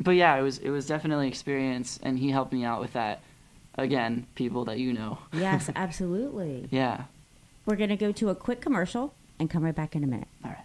[0.00, 3.22] but yeah, it was it was definitely experience, and he helped me out with that.
[3.78, 5.18] Again, people that you know.
[5.32, 6.66] yes, absolutely.
[6.70, 7.04] Yeah.
[7.66, 10.28] We're going to go to a quick commercial and come right back in a minute.
[10.44, 10.64] All right.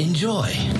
[0.00, 0.79] enjoy.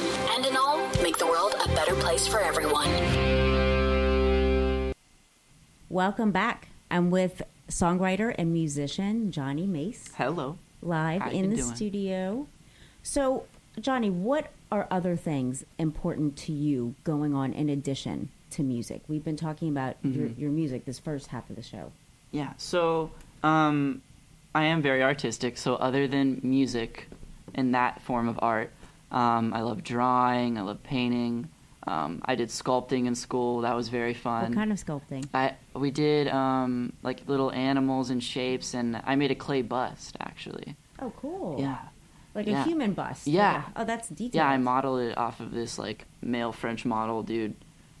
[0.00, 2.88] and in all, make the world a better place for everyone.
[5.88, 6.68] Welcome back.
[6.90, 10.58] I'm with songwriter and musician Johnny Mace Hello.
[10.82, 11.74] live How in the doing?
[11.74, 12.46] studio.
[13.02, 13.44] So,
[13.80, 19.02] Johnny, what are other things important to you going on in addition to music?
[19.08, 20.38] We've been talking about your, Mhm.
[20.38, 21.92] your music this first half of the show.
[22.32, 22.52] Yeah.
[22.56, 23.10] So,
[23.42, 24.02] um,
[24.54, 25.56] I am very artistic.
[25.58, 27.08] So, other than music
[27.54, 28.70] and that form of art,
[29.10, 30.58] um, I love drawing.
[30.58, 31.48] I love painting.
[31.86, 33.60] Um, I did sculpting in school.
[33.60, 34.46] That was very fun.
[34.46, 35.24] What kind of sculpting?
[35.32, 40.16] I we did um, like little animals and shapes, and I made a clay bust
[40.20, 40.74] actually.
[41.00, 41.56] Oh, cool.
[41.60, 41.78] Yeah.
[42.34, 42.62] Like Yeah.
[42.62, 43.26] a human bust.
[43.26, 43.52] Yeah.
[43.54, 44.34] Like a- oh, that's detailed.
[44.34, 47.54] Yeah, I modeled it off of this like male French model dude,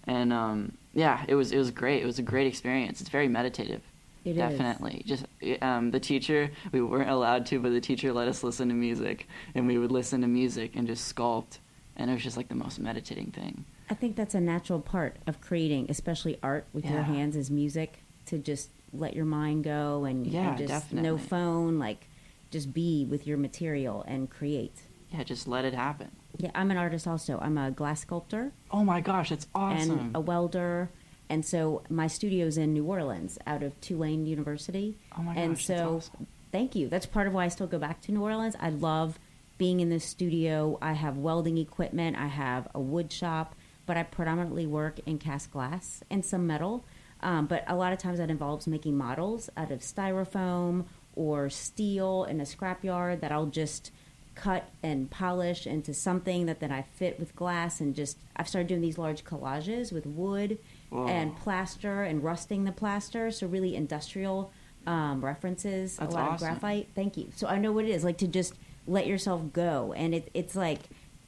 [0.04, 2.02] and um, yeah, it was it was great.
[2.02, 3.00] It was a great experience.
[3.00, 3.82] It's very meditative.
[4.26, 4.36] It is.
[4.38, 5.02] Definitely.
[5.06, 5.24] Just
[5.62, 9.28] um, the teacher, we weren't allowed to, but the teacher let us listen to music,
[9.54, 11.58] and we would listen to music and just sculpt,
[11.96, 13.64] and it was just like the most meditating thing.
[13.88, 18.00] I think that's a natural part of creating, especially art with your hands is music
[18.26, 21.08] to just let your mind go and, and Yeah, just definitely.
[21.08, 22.08] no phone, like
[22.50, 24.74] just be with your material and create.
[25.12, 26.10] Yeah, just let it happen.
[26.38, 27.38] Yeah, I'm an artist also.
[27.40, 29.98] I'm a glass sculptor Oh my gosh, that's awesome.
[29.98, 30.90] and a welder.
[31.28, 34.96] And so my studio's in New Orleans out of Tulane University.
[35.16, 36.26] Oh my and gosh, that's so awesome.
[36.52, 36.88] thank you.
[36.88, 38.56] That's part of why I still go back to New Orleans.
[38.60, 39.18] I love
[39.58, 40.78] being in the studio.
[40.80, 43.54] I have welding equipment, I have a wood shop,
[43.86, 46.84] but I predominantly work in cast glass and some metal.
[47.22, 50.84] Um, but a lot of times that involves making models out of styrofoam
[51.14, 53.90] or steel in a scrapyard that I'll just
[54.34, 58.68] cut and polish into something that then I fit with glass and just I've started
[58.68, 60.58] doing these large collages with wood
[60.90, 61.06] Whoa.
[61.08, 64.52] and plaster and rusting the plaster so really industrial
[64.86, 66.48] um, references That's a lot awesome.
[66.48, 68.54] of graphite thank you so I know what it is like to just
[68.86, 70.80] let yourself go and it, it's like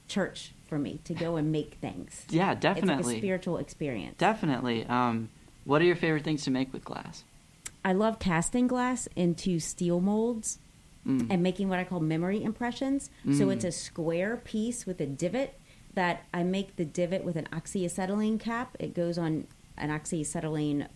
[0.07, 3.15] church for me to go and make things Yeah, it's like definitely.
[3.15, 4.85] a spiritual experience Definitely.
[4.85, 5.29] Um,
[5.65, 7.23] what are your favorite things to make with glass?
[7.83, 10.59] I love casting glass into steel molds
[11.07, 11.27] Mm.
[11.29, 13.09] and making what I call memory impressions.
[13.23, 13.53] So Mm.
[13.53, 15.53] it's a square piece with a divot
[15.99, 18.73] that I make the divot with an oxyacetylene cap.
[18.79, 19.45] It goes on
[19.77, 20.87] an oxyacetylene,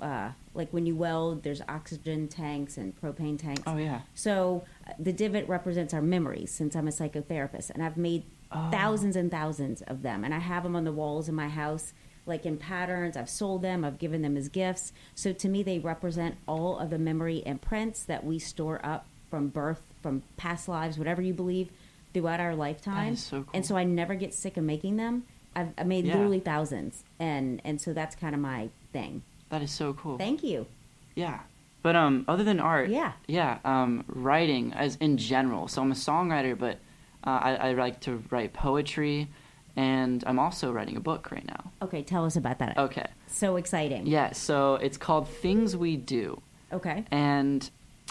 [0.00, 3.62] uh, like when you weld, there's oxygen tanks and propane tanks.
[3.66, 4.02] Oh yeah.
[4.14, 8.70] So uh, the divot represents our memories since I'm a psychotherapist, and I've made Oh.
[8.70, 11.92] thousands and thousands of them, and I have them on the walls in my house,
[12.26, 13.16] like in patterns.
[13.16, 14.92] I've sold them, I've given them as gifts.
[15.16, 19.48] So to me, they represent all of the memory imprints that we store up from
[19.48, 21.70] birth, from past lives, whatever you believe,
[22.16, 23.12] throughout our lifetime.
[23.12, 23.50] is so cool.
[23.52, 25.24] And so I never get sick of making them.
[25.54, 26.14] I've, I made Yeah.
[26.14, 29.22] literally thousands, and and so that's kind of my thing.
[29.50, 30.16] That is so cool.
[30.18, 30.66] Thank you.
[31.14, 31.40] Yeah.
[31.82, 33.12] But um, other than art, Yeah.
[33.28, 35.68] yeah, um, writing as in general.
[35.68, 36.78] So I'm a songwriter, but
[37.24, 39.28] uh, I, I like to write poetry,
[39.76, 41.70] and I'm also writing a book right now.
[41.82, 42.76] Okay, tell us about that.
[42.78, 43.06] Okay.
[43.28, 44.06] So exciting.
[44.06, 44.32] Yeah.
[44.32, 46.40] So it's called Things We Do,
[46.72, 47.04] Okay.
[47.10, 47.68] and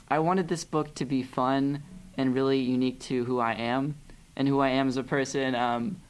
[0.09, 1.83] I wanted this book to be fun
[2.17, 3.95] and really unique to who I am
[4.35, 5.55] and who I am as a person.
[5.55, 6.01] Um,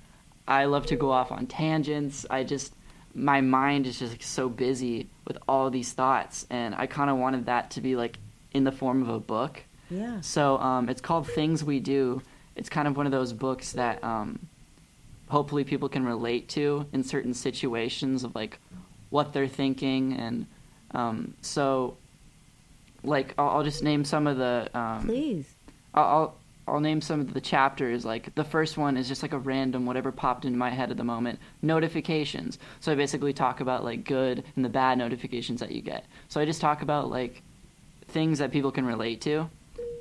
[0.47, 2.25] I love to go off on tangents.
[2.29, 2.73] I just
[3.15, 7.17] my mind is just like, so busy with all these thoughts, and I kind of
[7.17, 8.17] wanted that to be like
[8.53, 9.63] in the form of a book.
[9.89, 10.19] Yeah.
[10.21, 12.21] So um, it's called Things We Do.
[12.55, 14.47] It's kind of one of those books that um,
[15.29, 18.59] hopefully people can relate to in certain situations of like
[19.09, 20.45] what they're thinking, and
[20.91, 21.97] um, so
[23.03, 24.69] like I'll, I'll just name some of the.
[24.73, 25.54] Um, Please.
[26.01, 26.35] I'll,
[26.67, 28.05] I'll name some of the chapters.
[28.05, 30.97] Like the first one is just like a random whatever popped into my head at
[30.97, 31.39] the moment.
[31.61, 32.59] Notifications.
[32.79, 36.05] So I basically talk about like good and the bad notifications that you get.
[36.27, 37.41] So I just talk about like
[38.07, 39.49] things that people can relate to,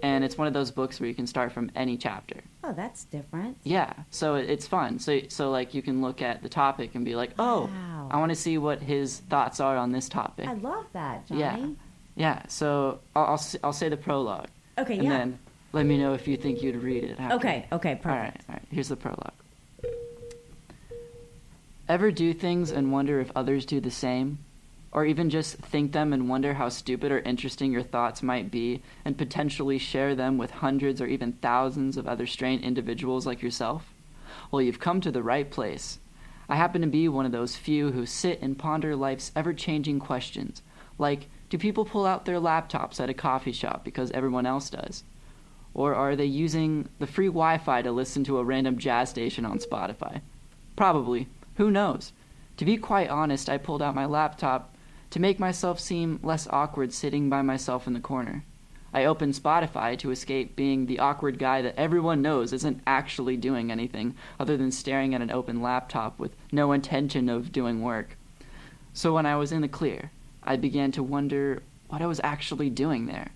[0.03, 2.41] and it's one of those books where you can start from any chapter.
[2.63, 3.59] Oh, that's different.
[3.63, 4.99] Yeah, so it's fun.
[4.99, 8.09] So so like you can look at the topic and be like, oh, Wow.
[8.11, 10.49] I want to see what his thoughts are on this topic.
[10.49, 11.41] I love that, Johnny.
[11.41, 11.67] Yeah,
[12.17, 12.43] yeah.
[12.49, 14.49] So I'll I'll, I'll say the prologue.
[14.77, 15.11] Okay, and yeah.
[15.11, 15.39] then
[15.75, 17.19] let me know if you think you'd read it.
[17.19, 17.37] after.
[17.37, 18.07] Okay, okay, perfect.
[18.07, 18.63] All right, all right.
[18.71, 19.33] Here's the prologue.
[21.89, 24.39] Ever do things and wonder if others do the same?
[24.93, 28.83] Or even just think them and wonder how stupid or interesting your thoughts might be
[29.05, 33.93] and potentially share them with hundreds or even thousands of other strange individuals like yourself?
[34.53, 35.99] Well, you've come to the right place.
[36.49, 39.99] I happen to be one of those few who sit and ponder life's ever changing
[39.99, 40.63] questions,
[40.99, 45.03] like do people pull out their laptops at a coffee shop because everyone else does?
[45.75, 49.45] Or are they using the free Wi Fi to listen to a random jazz station
[49.45, 50.21] on Spotify?
[50.77, 51.29] Probably.
[51.57, 52.13] Who knows?
[52.57, 54.75] To be quite honest, I pulled out my laptop
[55.11, 58.45] to make myself seem less awkward sitting by myself in the corner.
[58.93, 63.73] I opened Spotify to escape being the awkward guy that everyone knows isn't actually doing
[63.73, 68.17] anything other than staring at an open laptop with no intention of doing work.
[68.93, 70.13] So when I was in the clear,
[70.45, 73.33] I began to wonder what I was actually doing there.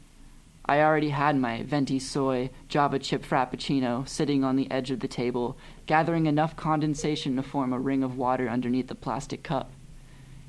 [0.68, 5.08] I already had my venti soy Java chip frappuccino sitting on the edge of the
[5.08, 5.56] table,
[5.86, 9.70] gathering enough condensation to form a ring of water underneath the plastic cup.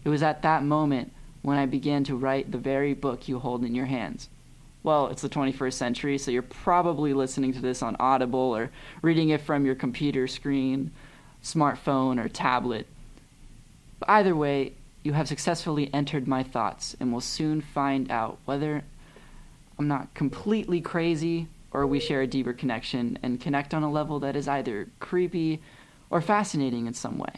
[0.04, 3.64] It was at that moment when I began to write the very book you hold
[3.64, 4.28] in your hands.
[4.84, 9.30] Well, it's the 21st century, so you're probably listening to this on Audible or reading
[9.30, 10.92] it from your computer screen,
[11.42, 12.88] smartphone, or tablet.
[14.00, 18.84] But either way, you have successfully entered my thoughts and will soon find out whether
[19.80, 24.20] I'm not completely crazy or we share a deeper connection and connect on a level
[24.20, 25.62] that is either creepy
[26.10, 27.34] or fascinating in some way.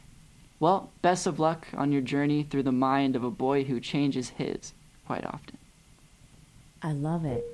[0.60, 4.30] Well, best of luck on your journey through the mind of a boy who changes
[4.30, 4.74] his
[5.06, 5.58] quite often.
[6.82, 7.46] I love it.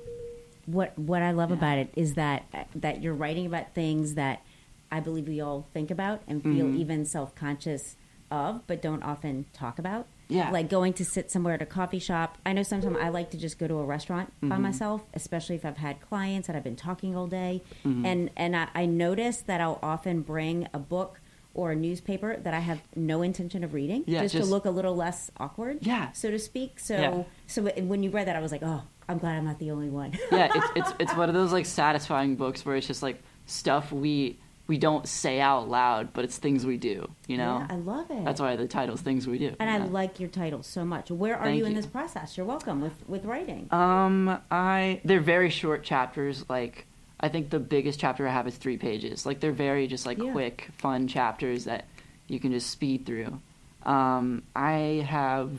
[0.64, 1.56] What what I love Yeah.
[1.56, 4.42] about it is that that you're writing about things that
[4.90, 6.76] I believe we all think about and feel Mhm.
[6.76, 7.96] even self conscious
[8.30, 10.06] of, but don't often talk about.
[10.28, 10.50] Yeah.
[10.50, 12.38] Like going to sit somewhere at a coffee shop.
[12.44, 14.60] I know sometimes I like to just go to a restaurant by Mhm.
[14.60, 17.62] myself, especially if I've had clients and I've been talking all day.
[17.84, 18.04] Mhm.
[18.06, 21.20] And and I, I notice that I'll often bring a book
[21.54, 24.64] or a newspaper that I have no intention of reading, Yeah, just, just- to look
[24.66, 26.12] a little less awkward, Yeah.
[26.12, 26.78] so to speak.
[26.78, 27.22] So Yeah.
[27.46, 29.88] so when you read that, I was like, oh, I'm glad I'm not the only
[29.88, 30.12] one.
[30.30, 33.90] yeah, it's it's it's one of those like satisfying books where it's just like stuff
[33.92, 34.38] we
[34.68, 37.10] we don't say out loud, but it's things we do.
[37.26, 38.24] You know, Yeah, I love it.
[38.24, 41.10] That's why the title's "Things We Do." And I like your title so much.
[41.10, 41.76] Where are Thank you in you.
[41.76, 42.36] this process?
[42.36, 43.66] You're welcome with with writing.
[43.72, 46.44] Um, I they're very short chapters.
[46.48, 46.86] Like
[47.18, 49.24] I think the biggest chapter I have is three pages.
[49.26, 50.30] Like they're very just like Yeah.
[50.32, 51.86] quick, fun chapters that
[52.28, 53.40] you can just speed through.
[53.84, 55.50] Um, I have.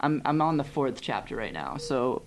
[0.00, 2.22] I'm I'm on the fourth chapter right now, so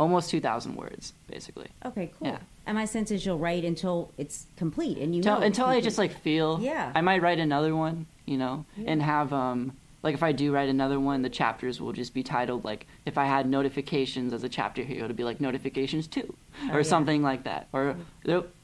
[0.00, 1.68] almost two thousand words basically.
[1.84, 2.28] Okay, cool.
[2.28, 2.38] Yeah.
[2.66, 5.98] And my sense is you'll write until it's complete, and you know until I just
[5.98, 6.58] like feel.
[6.60, 6.92] Yeah.
[6.94, 8.90] I might write another one, you know, Yeah.
[8.92, 9.72] and have um
[10.04, 13.16] like if I do write another one, the chapters will just be titled like if
[13.18, 16.34] I had notifications as a chapter here, it'll be like notifications two
[16.64, 16.82] Oh, or yeah.
[16.82, 17.68] something like that.
[17.72, 17.96] Or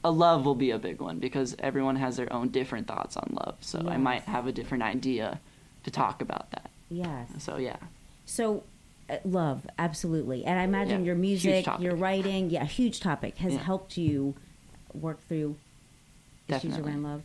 [0.03, 3.37] a love will be a big one because everyone has their own different thoughts on
[3.45, 3.55] love.
[3.61, 5.39] So I might have a different idea
[5.83, 6.69] to talk about that.
[6.89, 7.29] Yes.
[7.39, 7.77] So yeah.
[8.25, 8.63] So,
[9.23, 10.45] love, absolutely.
[10.45, 13.59] And I imagine Yeah, your music, your writing, yeah, huge topic, has Yeah.
[13.59, 14.35] helped you
[14.93, 15.55] work through
[16.47, 17.23] issues around love.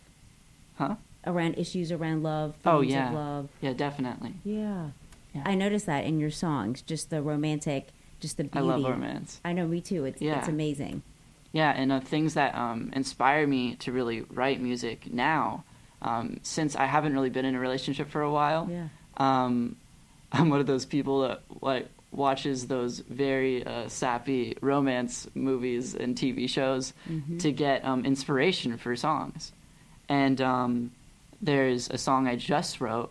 [0.77, 0.97] Huh?
[1.27, 3.11] Around issues around love, Oh yeah.
[3.13, 3.49] love.
[3.61, 4.35] Yeah, definitely.
[4.45, 4.91] Yeah.
[5.35, 5.43] Yeah.
[5.47, 7.89] I noticed that in your songs, just the romantic,
[8.21, 8.67] just the I beauty.
[8.67, 9.41] love romance.
[9.45, 10.05] I know, me too.
[10.05, 10.39] It's Yeah.
[10.39, 11.03] it's amazing.
[11.53, 15.65] Yeah, and uh, things that um, inspire me to really write music now,
[16.03, 18.69] um, since I haven't really been in a relationship for a while.
[18.71, 18.89] Yeah.
[19.17, 19.77] Um,
[20.35, 26.15] I'm one of those people that like watches those very uh, sappy romance movies and
[26.17, 27.41] TV shows Mhm.
[27.41, 29.53] to get um, inspiration for songs.
[30.09, 30.91] And um,
[31.43, 33.11] there's a song I just wrote,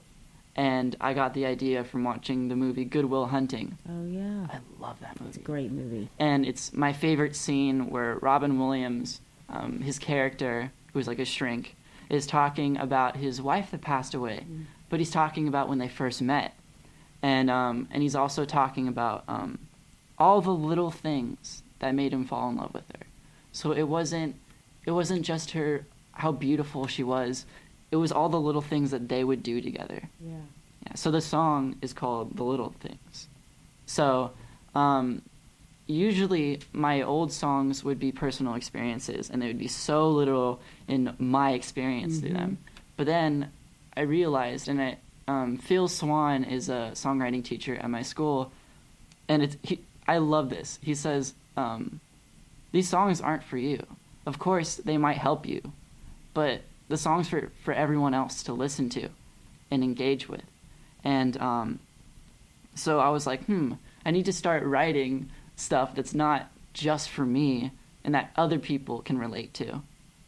[0.56, 3.78] and I got the idea from watching the movie Good Will Hunting.
[3.90, 4.48] Oh yeah.
[4.50, 6.08] I love that movie It's a great movie.
[6.20, 9.20] and it's my favorite scene where Robin Williams,
[9.50, 11.76] um, his character, who's like a shrink,
[12.10, 14.46] is talking about his wife that passed away,
[14.90, 16.54] but he's talking about when they first met,
[17.24, 19.58] and um, and he's also talking about um,
[20.20, 23.08] all the little things that made him fall in love with her.
[23.52, 24.36] So it wasn't
[24.86, 27.46] it wasn't just her how beautiful she was,
[27.90, 30.10] it was all the little things that they would do together.
[30.20, 30.36] Yeah.
[30.86, 33.28] Yeah, so the song is called The Little Things.
[33.86, 34.32] So,
[34.76, 35.22] um,
[35.88, 41.14] usually my old songs would be personal experiences, and they would be so little in
[41.20, 42.58] my experience through them.
[42.98, 43.52] But then
[43.96, 44.98] I realized, and I,
[45.28, 48.52] um, Phil Swan is a songwriting teacher at my school,
[49.28, 50.80] and it's, he, I love this.
[50.82, 52.00] He says, um,
[52.72, 53.86] These songs aren't for you.
[54.26, 55.74] Of course, they might help you,
[56.34, 59.10] but the songs for, for everyone else to listen to
[59.72, 60.44] and engage with.
[61.04, 61.80] And um,
[62.76, 63.74] so I was like, hmm,
[64.06, 67.72] I need to start writing stuff that's not just for me
[68.04, 69.82] and that other people can relate to.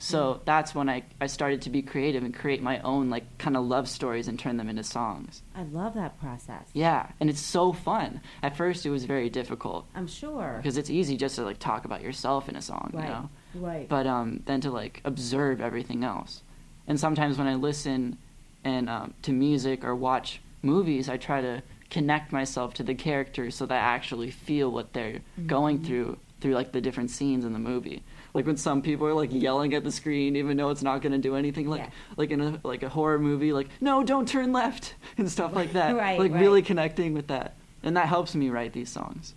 [0.06, 3.58] So that's when I, I started to be creative and create my own like kind
[3.58, 5.41] of love stories and turn them into songs.
[5.56, 6.68] I love that process.
[6.74, 8.22] Yeah, and it's so fun.
[8.43, 10.56] At first, it was very difficult I'm sure.
[10.58, 13.30] because it's easy just to like talk about yourself in a song, Right, you know.
[13.56, 13.89] right.
[13.89, 16.43] But um, then to like observe everything else,
[16.88, 18.18] and sometimes when I listen
[18.64, 23.56] and um, to music or watch movies, I try to connect myself to the characters
[23.56, 25.86] so that I actually feel what they're going Mm-hmm.
[25.88, 28.03] through through like the different scenes in the movie.
[28.36, 31.13] Like when some people are like yelling at the screen, even though it's not going
[31.13, 31.69] to do anything.
[31.69, 31.89] Like Yeah.
[32.17, 35.71] like in a like a horror movie, like no, don't turn left and stuff like
[35.73, 35.95] that.
[35.95, 36.41] Right, like right.
[36.41, 39.33] really connecting with that, and that helps me write these songs.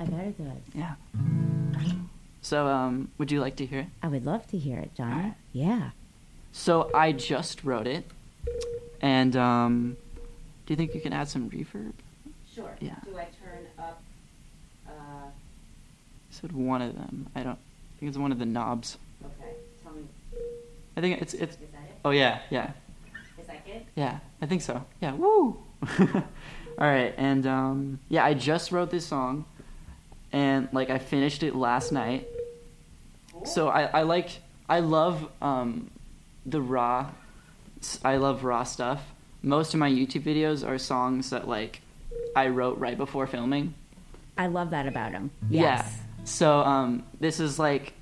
[0.00, 0.58] I bet it does.
[0.74, 0.94] Yeah.
[2.40, 3.86] So um, would you like to hear it?
[4.02, 5.34] I would love to hear it, Johnny.
[5.52, 5.90] Yeah.
[6.50, 8.04] So I just wrote it,
[9.00, 9.96] and um,
[10.66, 11.92] do you think you can add some reverb?
[12.52, 12.72] Sure.
[12.80, 12.96] Yeah.
[13.04, 14.02] Do I turn up?
[14.88, 14.90] Uh,
[16.28, 17.28] You said one of them.
[17.36, 17.58] I don't.
[18.02, 18.98] I think it's one of the knobs.
[19.24, 19.52] okay.
[19.84, 20.02] Tell me.
[20.96, 21.54] I think it's it's.
[21.54, 21.98] Is that it?
[22.04, 22.72] Oh yeah, yeah,
[23.40, 23.86] Is that good?
[23.94, 24.18] yeah.
[24.40, 24.84] I think so.
[25.00, 25.12] Yeah.
[25.12, 25.56] Woo.
[26.00, 26.24] All
[26.78, 29.44] right, and um, yeah, I just wrote this song,
[30.32, 32.26] and like I finished it last night.
[33.44, 34.30] So I I like
[34.68, 35.88] I love um,
[36.44, 37.08] the raw.
[38.04, 39.00] I love raw stuff.
[39.44, 41.82] Most of my YouTube videos are songs that like
[42.34, 43.74] I wrote right before filming.
[44.36, 45.30] I love that about him.
[45.48, 45.84] Yes.
[45.86, 46.01] Yeah.
[46.24, 47.94] So um, this is like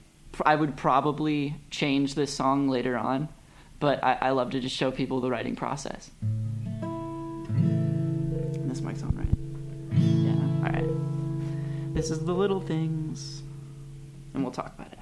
[0.44, 3.28] I would probably change this song later on,
[3.78, 6.10] but I, I love to just show people the writing process.
[8.68, 9.26] This mic's on, right?
[9.98, 10.32] Yeah.
[10.66, 11.94] All right.
[11.94, 13.42] This is the little things,
[14.34, 14.98] and we'll talk about it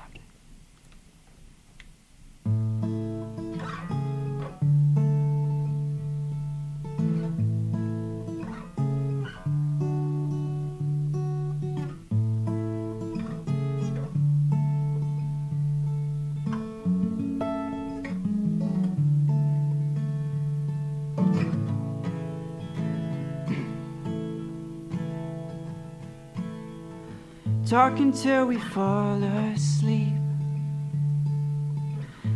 [27.69, 30.15] Talk until we fall asleep.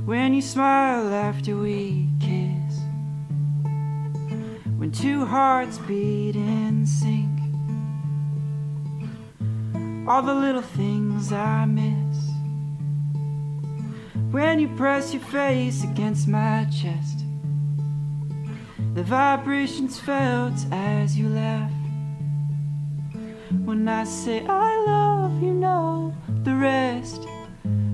[0.04, 2.80] When you smile after we kiss.
[4.76, 7.30] When two hearts beat in sync.
[10.06, 12.18] All the little things I miss.
[14.32, 17.24] When you press your face against my chest.
[18.92, 21.81] The vibrations felt as you laugh.
[23.82, 26.14] When I say I love you, know
[26.44, 27.26] the rest.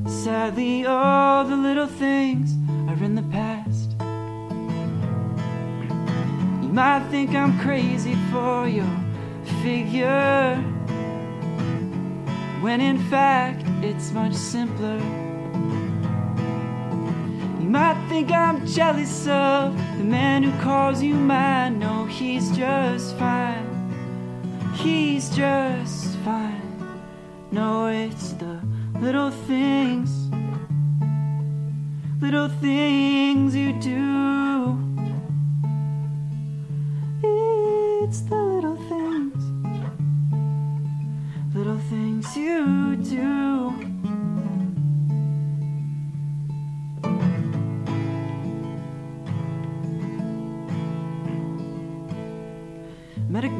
[0.06, 2.52] Sadly, all the little things
[2.90, 3.92] are in the past.
[6.62, 8.84] You might think I'm crazy for your
[9.62, 10.56] figure,
[12.60, 14.98] when in fact it's much simpler.
[17.62, 21.78] You might think I'm jealous of the man who calls you mine.
[21.78, 23.67] No, he's just fine.
[24.78, 27.00] He's just fine.
[27.50, 28.60] No, it's the
[29.00, 30.30] little things,
[32.20, 34.78] little things you do.
[38.04, 39.42] It's the little things,
[41.54, 43.87] little things you do.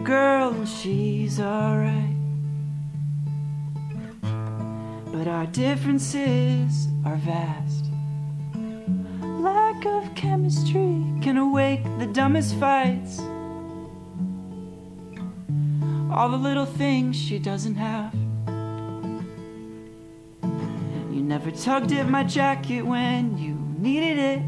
[0.09, 2.17] Girl and she's alright.
[5.13, 7.85] But our differences are vast.
[9.21, 13.21] Lack of chemistry can awake the dumbest fights.
[16.11, 18.15] All the little things she doesn't have.
[21.13, 24.43] You never tugged at my jacket when you needed it.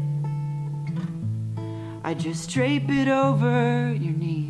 [2.03, 4.40] I just drape it over your knees.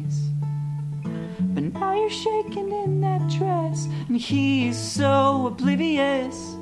[1.82, 6.56] Now you're shaking in that dress, and he's so oblivious.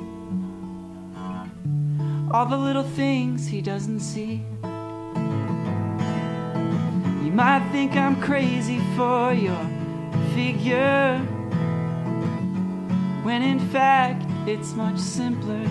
[2.31, 4.41] All the little things he doesn't see.
[7.25, 9.61] You might think I'm crazy for your
[10.33, 11.19] figure,
[13.23, 15.63] when in fact it's much simpler.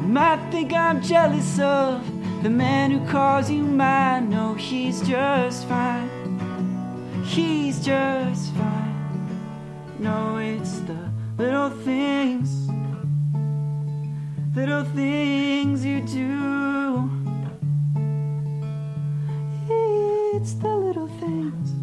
[0.00, 2.02] You might think I'm jealous of
[2.42, 4.30] the man who calls you mine.
[4.30, 6.15] No, he's just fine.
[7.36, 9.98] He's just fine.
[9.98, 12.66] No, it's the little things,
[14.56, 17.10] little things you do.
[20.34, 21.74] It's the little things,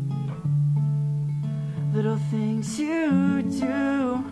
[1.93, 4.23] little things you do.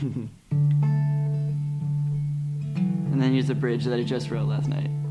[3.10, 5.01] and then here's the bridge that I just wrote last night.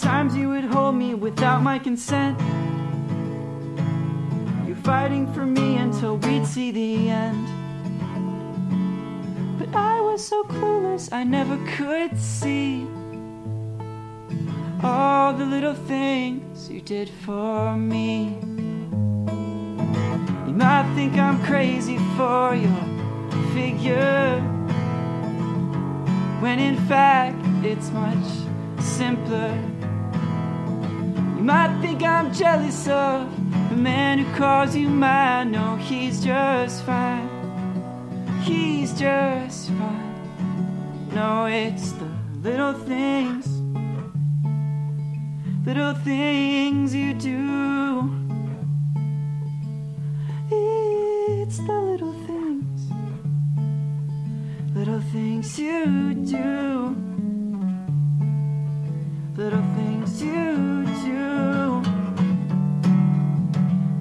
[0.00, 2.38] Times you would hold me without my consent.
[4.66, 7.46] You're fighting for me until we'd see the end.
[9.58, 12.86] But I was so clueless, I never could see
[14.82, 18.38] all the little things you did for me.
[20.46, 22.84] You might think I'm crazy for your
[23.52, 24.40] figure,
[26.40, 28.24] when in fact it's much
[28.82, 29.69] simpler.
[31.40, 33.26] You might think I'm jealous of
[33.70, 35.52] the man who calls you mine.
[35.52, 37.30] No, he's just fine.
[38.42, 41.08] He's just fine.
[41.14, 42.10] No, it's the
[42.42, 43.46] little things,
[45.64, 48.10] little things you do.
[50.50, 52.92] It's the little things,
[54.76, 57.09] little things you do.
[59.40, 61.80] Little things you do.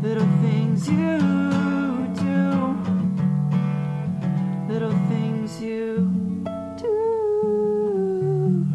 [0.02, 1.18] Little things you
[2.20, 2.76] do.
[4.68, 6.12] Little things you
[6.78, 8.66] do.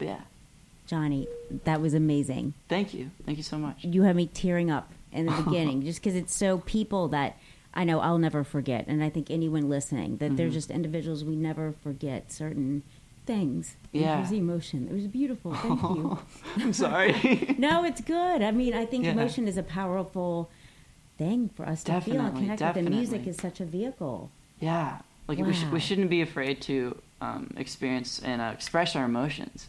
[0.00, 0.22] Yeah.
[0.88, 1.28] Johnny,
[1.62, 2.54] that was amazing.
[2.68, 3.12] Thank you.
[3.24, 3.84] Thank you so much.
[3.84, 7.38] You had me tearing up in the beginning just because it's so people that
[7.74, 8.86] I know I'll never forget.
[8.86, 10.52] And I think anyone listening, that they're Mhm.
[10.52, 12.82] just individuals we never forget certain
[13.26, 13.76] things.
[13.92, 14.18] Yeah.
[14.18, 14.86] It was emotion.
[14.88, 15.54] It was beautiful.
[15.54, 16.18] Thank you.
[16.56, 17.54] I'm sorry.
[17.58, 18.42] no, it's good.
[18.42, 19.12] I mean, I think Yeah.
[19.12, 20.50] emotion is a powerful
[21.18, 22.86] thing for us to feel and Definitely, connect with.
[22.86, 24.30] And music is such a vehicle.
[24.60, 29.04] Yeah, like we, sh- we shouldn't be afraid to um, experience and uh, express our
[29.04, 29.68] emotions.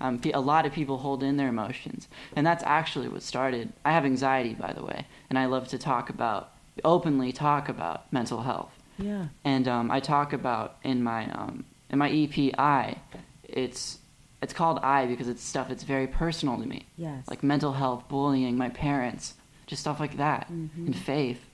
[0.00, 3.72] Um, a lot of people hold in their emotions, and that's actually what started.
[3.84, 6.50] I have anxiety, by the way, and I love to talk about
[6.84, 8.72] openly talk about mental health.
[8.98, 9.26] Yeah.
[9.44, 12.96] And um, I talk about in my um, in my EP I,
[13.44, 13.98] it's
[14.42, 16.86] it's called I because it's stuff that's very personal to me.
[16.96, 17.24] Yes.
[17.28, 19.34] Like mental health, bullying, my parents,
[19.66, 20.86] just stuff like that, Mhm.
[20.86, 21.44] and faith.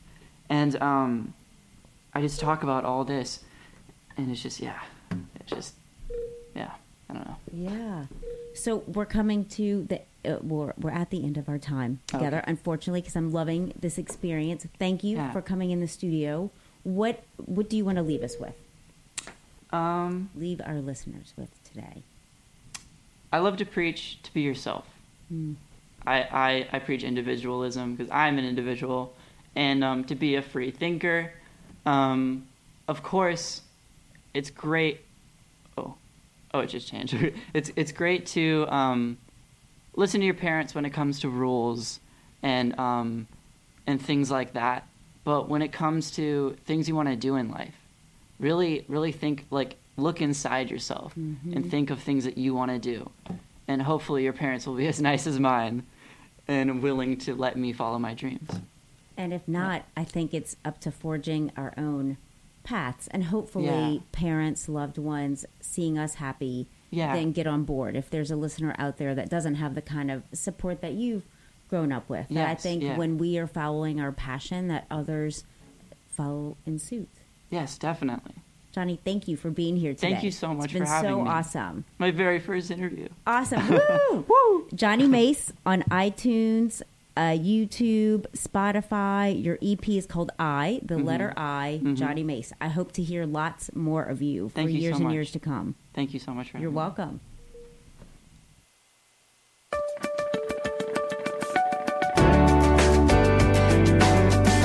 [0.49, 1.35] And um,
[2.15, 3.43] I just talk about all this,
[4.17, 4.81] and it's just yeah,
[5.41, 5.75] it's just
[6.55, 6.73] yeah,
[7.09, 7.37] I don't know.
[7.53, 8.05] Yeah.
[8.55, 12.39] So we're coming to the we're we're at the end of our time together.
[12.39, 12.51] Okay.
[12.51, 14.67] Unfortunately, because I'm loving this experience.
[14.79, 15.33] Thank you Yeah.
[15.33, 16.51] for coming in the studio.
[16.85, 18.55] What what do you want to leave us with?
[19.73, 22.03] Um, Leave our listeners with today.
[23.33, 24.87] I love to preach to be yourself.
[25.33, 25.55] Mm.
[26.07, 29.15] I, I, I preach individualism because I'm an individual,
[29.57, 31.33] and um, to be a free thinker.
[31.87, 32.47] Um,
[32.89, 33.63] of course,
[34.35, 35.01] it's great.
[35.79, 35.95] Oh,
[36.53, 37.17] oh, it just changed.
[37.55, 39.17] it's it's great to um,
[39.95, 42.01] listen to your parents when it comes to rules
[42.43, 43.27] and um,
[43.87, 44.87] and things like that.
[45.25, 47.75] But when it comes to things you want to do in life,
[48.39, 51.55] really really think like look inside yourself Mhm.
[51.55, 53.11] and think of things that you want to do
[53.69, 55.85] and hopefully your parents will be as nice as mine
[56.49, 58.49] and willing to let me follow my dreams
[59.19, 62.17] And if not, I think it's up to forging our own
[62.65, 63.99] paths and hopefully Yeah.
[64.13, 67.15] parents, loved ones seeing us happy Yeah.
[67.17, 67.97] then get on board.
[67.97, 71.25] If there's a listener out there that doesn't have the kind of support that you've
[71.69, 72.97] grown up with, that I think yeah.
[72.97, 75.43] when we are following our passion that others
[76.11, 77.09] follow in suit.
[77.51, 78.35] yes definitely
[78.73, 80.13] Johnny, thank you for being here today.
[80.13, 81.29] Thank you so much It's been for having so me.
[81.29, 81.85] awesome.
[81.99, 83.69] my very first interview Awesome.
[84.11, 84.25] Woo!
[84.29, 84.69] Woo!
[84.75, 86.81] Johnny Mace on iTunes,
[87.17, 89.43] uh, YouTube, Spotify.
[89.43, 91.05] Your EP is called I, the Mhm.
[91.05, 91.97] letter I, Mhm.
[91.97, 92.53] Johnny Mace.
[92.61, 95.13] I hope to hear lots more of you for Thank you so years and much.
[95.15, 95.75] years to come.
[95.95, 96.77] thank you so much for You're me.
[96.77, 97.21] welcome.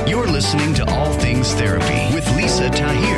[0.08, 3.18] You're listening to All Things Therapy with Lisa Tahir,